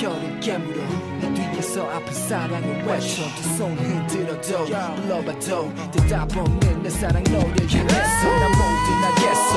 혀를 0.00 0.40
깨물어 0.40 0.80
내 1.20 1.32
뒤에서 1.34 1.88
아픈 1.90 2.12
사랑을 2.12 2.82
외쳐. 2.86 3.22
두손 3.36 3.76
흔들어도 3.78 4.64
불러봐도 4.64 5.72
대답 5.92 6.36
없는 6.36 6.82
내 6.82 6.90
사랑 6.90 7.22
너를 7.24 7.56
향해서. 7.70 8.22
난 8.40 8.50
뭐든 8.50 8.88
하겠어 9.04 9.52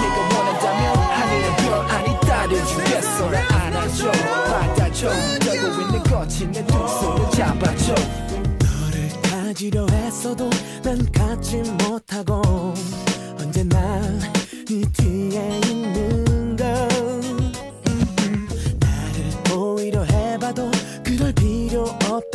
네가 0.00 0.16
원한다면 0.34 0.82
하늘의 0.96 1.46
별 1.56 1.66
아니 1.90 2.20
따려주겠어. 2.20 3.30
날 3.30 3.52
안아줘 3.52 4.10
받아줘. 4.12 5.10
떨고 5.40 5.82
있는 5.82 6.02
거친 6.02 6.50
내두 6.52 6.72
손을 6.72 7.30
잡아줘. 7.30 7.94
너를 7.94 9.08
가지려 9.22 9.86
했어도 9.86 10.50
난 10.82 11.10
갖지 11.12 11.62
못하고. 11.88 12.74
언제나 13.38 14.02
네 14.68 14.82
뒤에 14.92 15.60
있는 15.70 16.07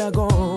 없 0.06 0.53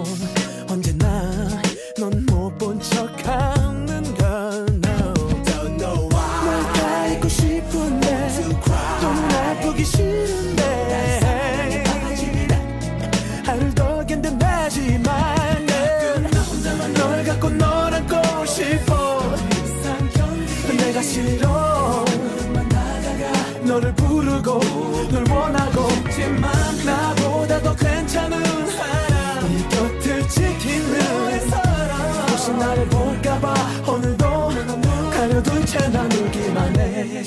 해 37.08 37.20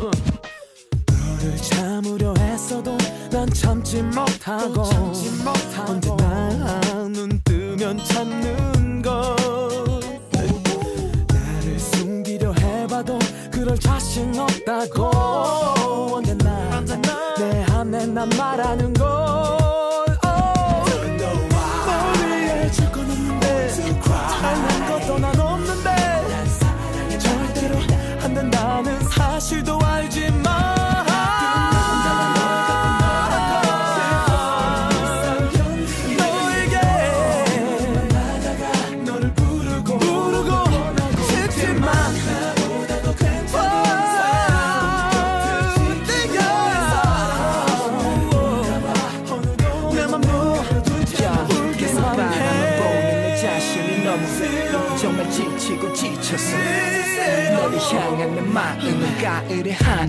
어. 0.00 0.10
너를 1.08 1.56
참으려 1.56 2.34
했어도 2.34 2.96
난 3.30 3.48
참지 3.50 4.02
못하고 4.02 4.82
언제나 4.82 6.23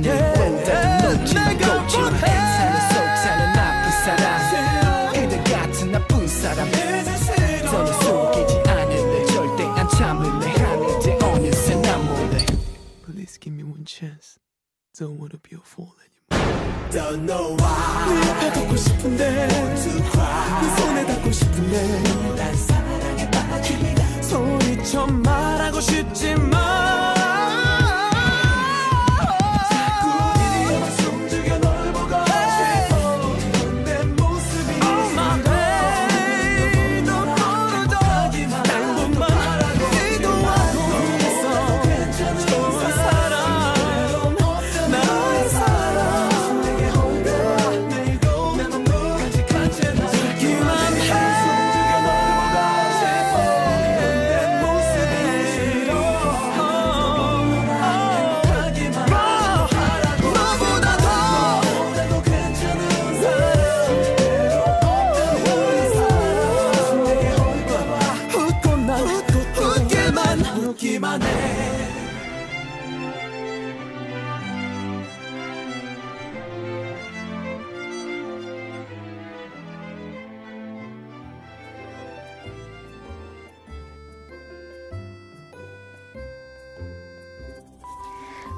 가을 0.01 0.24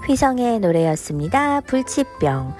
휘성의 0.07 0.61
노래였습니다. 0.61 1.59
불치병. 1.61 2.55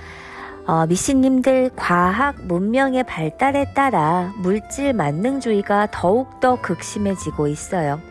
어, 0.66 0.86
미씨님들 0.86 1.72
과학 1.78 2.46
문명의 2.46 3.06
발달에 3.06 3.72
따라 3.74 4.34
물질 4.40 4.92
만능주의가 4.92 5.88
더욱더 5.92 6.60
극심해지고 6.62 7.48
있어요. 7.48 8.02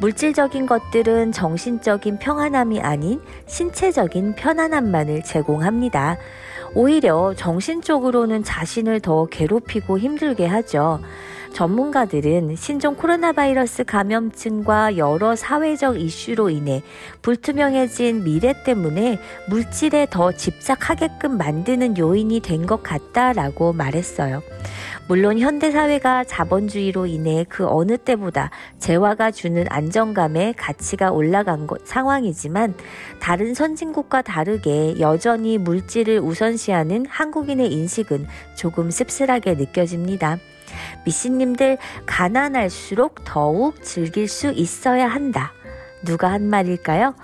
물질적인 0.00 0.66
것들은 0.66 1.30
정신적인 1.30 2.18
평안함이 2.18 2.80
아닌 2.80 3.20
신체적인 3.46 4.34
편안함만을 4.34 5.22
제공합니다. 5.22 6.16
오히려 6.74 7.34
정신 7.36 7.82
적으로는 7.82 8.42
자신을 8.42 8.98
더 8.98 9.26
괴롭히고 9.26 10.00
힘들게 10.00 10.44
하죠. 10.44 10.98
전문가들은 11.52 12.56
신종 12.56 12.94
코로나 12.94 13.32
바이러스 13.32 13.84
감염증과 13.84 14.96
여러 14.96 15.36
사회적 15.36 16.00
이슈로 16.00 16.50
인해 16.50 16.82
불투명해진 17.20 18.24
미래 18.24 18.54
때문에 18.64 19.18
물질에 19.48 20.06
더 20.10 20.32
집착하게끔 20.32 21.36
만드는 21.36 21.98
요인이 21.98 22.40
된 22.40 22.62
것 22.62 22.82
같다라고 22.84 23.72
말했어요. 23.72 24.40
물론 25.08 25.40
현대사회가 25.40 26.22
자본주의로 26.24 27.06
인해 27.06 27.44
그 27.48 27.66
어느 27.66 27.98
때보다 27.98 28.50
재화가 28.78 29.32
주는 29.32 29.64
안정감에 29.68 30.54
가치가 30.56 31.10
올라간 31.10 31.66
것, 31.66 31.84
상황이지만 31.84 32.74
다른 33.20 33.52
선진국과 33.52 34.22
다르게 34.22 35.00
여전히 35.00 35.58
물질을 35.58 36.20
우선시하는 36.20 37.06
한국인의 37.08 37.72
인식은 37.72 38.26
조금 38.54 38.90
씁쓸하게 38.92 39.54
느껴집니다. 39.54 40.38
미씨님들 41.04 41.78
가난할수록 42.06 43.24
더욱 43.24 43.82
즐길 43.82 44.28
수 44.28 44.50
있어야 44.52 45.08
한다. 45.08 45.52
누가 46.04 46.32
한 46.32 46.42
말일까요? 46.48 47.14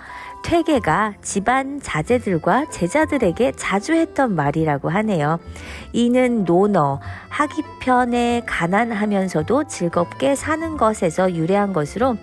퇴계가 0.45 1.15
집안 1.21 1.81
자제들과 1.81 2.71
제자들에게 2.71 3.53
자주 3.57 3.93
했던 3.93 4.35
말이라고 4.35 4.89
하네요. 4.89 5.39
이는 5.93 6.45
논어, 6.45 7.01
하기 7.29 7.63
편에 7.81 8.43
가난하면서도 8.47 9.65
즐겁게 9.65 10.35
사는 10.35 10.77
것에서 10.77 11.35
유래한 11.35 11.73
것으로 11.73 12.17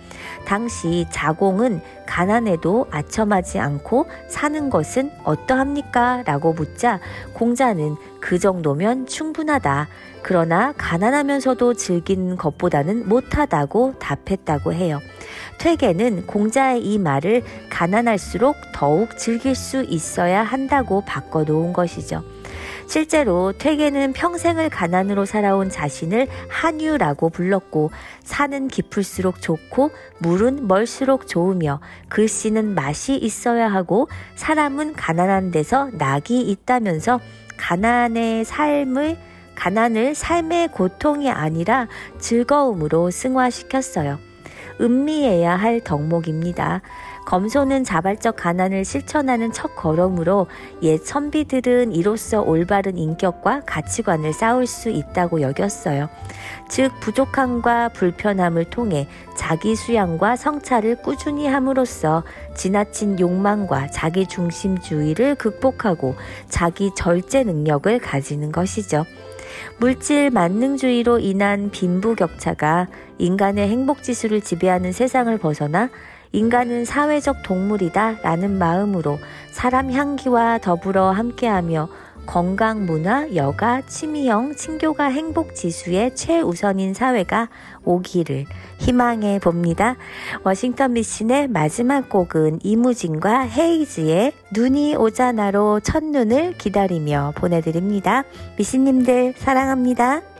당시 0.44 1.06
자공은 1.10 1.80
가난에도 2.06 2.86
아첨하지 2.90 3.58
않고 3.58 4.06
사는 4.28 4.70
것은 4.70 5.10
어떠합니까? 5.24 6.22
라고 6.24 6.52
묻자 6.52 7.00
공자는 7.34 7.96
그 8.20 8.38
정도면 8.38 9.06
충분하다. 9.06 9.88
그러나 10.28 10.74
가난하면서도 10.76 11.74
즐긴 11.74 12.34
것보다는 12.34 13.08
못하다고 13.08 13.94
답했다고 14.00 14.72
해요. 14.72 14.98
퇴계는 15.58 16.26
공자의 16.26 16.84
이 16.84 16.98
말을 16.98 17.44
가난할수록 17.70 18.56
더욱 18.74 19.16
즐길 19.16 19.54
수 19.54 19.84
있어야 19.84 20.42
한다고 20.42 21.04
바꿔놓은 21.06 21.72
것이죠. 21.72 22.24
실제로 22.88 23.52
퇴계는 23.56 24.14
평생을 24.14 24.68
가난으로 24.68 25.26
살아온 25.26 25.70
자신을 25.70 26.26
한유라고 26.48 27.28
불렀고 27.28 27.92
산은 28.24 28.66
깊을수록 28.66 29.40
좋고 29.40 29.92
물은 30.18 30.66
멀수록 30.66 31.28
좋으며 31.28 31.78
글씨는 32.08 32.74
맛이 32.74 33.14
있어야 33.14 33.68
하고 33.68 34.08
사람은 34.34 34.94
가난한 34.94 35.52
데서 35.52 35.90
낙이 35.92 36.40
있다면서 36.40 37.20
가난의 37.58 38.44
삶을 38.44 39.35
가난을 39.56 40.14
삶의 40.14 40.68
고통이 40.68 41.30
아니라 41.30 41.88
즐거움으로 42.18 43.10
승화시켰어요. 43.10 44.18
음미해야 44.80 45.56
할 45.56 45.80
덕목입니다. 45.80 46.82
검소는 47.26 47.82
자발적 47.82 48.36
가난을 48.36 48.84
실천하는 48.84 49.52
첫 49.52 49.74
걸음으로 49.74 50.46
옛 50.82 50.98
선비들은 50.98 51.92
이로써 51.92 52.40
올바른 52.40 52.96
인격과 52.96 53.62
가치관을 53.66 54.32
쌓을 54.32 54.66
수 54.66 54.90
있다고 54.90 55.40
여겼어요. 55.40 56.08
즉, 56.68 56.92
부족함과 57.00 57.88
불편함을 57.88 58.66
통해 58.66 59.08
자기 59.34 59.74
수양과 59.74 60.36
성찰을 60.36 61.02
꾸준히 61.02 61.48
함으로써 61.48 62.22
지나친 62.54 63.18
욕망과 63.18 63.88
자기 63.88 64.26
중심주의를 64.26 65.34
극복하고 65.34 66.14
자기 66.48 66.90
절제 66.94 67.42
능력을 67.42 67.98
가지는 67.98 68.52
것이죠. 68.52 69.04
물질 69.78 70.30
만능주의로 70.30 71.18
인한 71.18 71.70
빈부격차가 71.70 72.88
인간의 73.18 73.68
행복지수를 73.68 74.40
지배하는 74.40 74.92
세상을 74.92 75.36
벗어나 75.38 75.90
인간은 76.32 76.84
사회적 76.84 77.42
동물이다 77.42 78.18
라는 78.22 78.58
마음으로 78.58 79.18
사람 79.50 79.90
향기와 79.90 80.58
더불어 80.58 81.10
함께하며 81.10 81.88
건강, 82.26 82.84
문화, 82.84 83.34
여가, 83.34 83.82
취미형, 83.86 84.54
친교가 84.54 85.04
행복 85.06 85.54
지수의 85.54 86.14
최우선인 86.14 86.92
사회가 86.92 87.48
오기를 87.84 88.44
희망해 88.78 89.38
봅니다. 89.38 89.96
워싱턴 90.44 90.92
미신의 90.92 91.48
마지막 91.48 92.08
곡은 92.08 92.60
이무진과 92.62 93.42
헤이즈의 93.42 94.32
눈이 94.52 94.96
오잖아로 94.96 95.80
첫눈을 95.80 96.54
기다리며 96.58 97.32
보내드립니다. 97.36 98.24
미신님들 98.58 99.34
사랑합니다. 99.36 100.35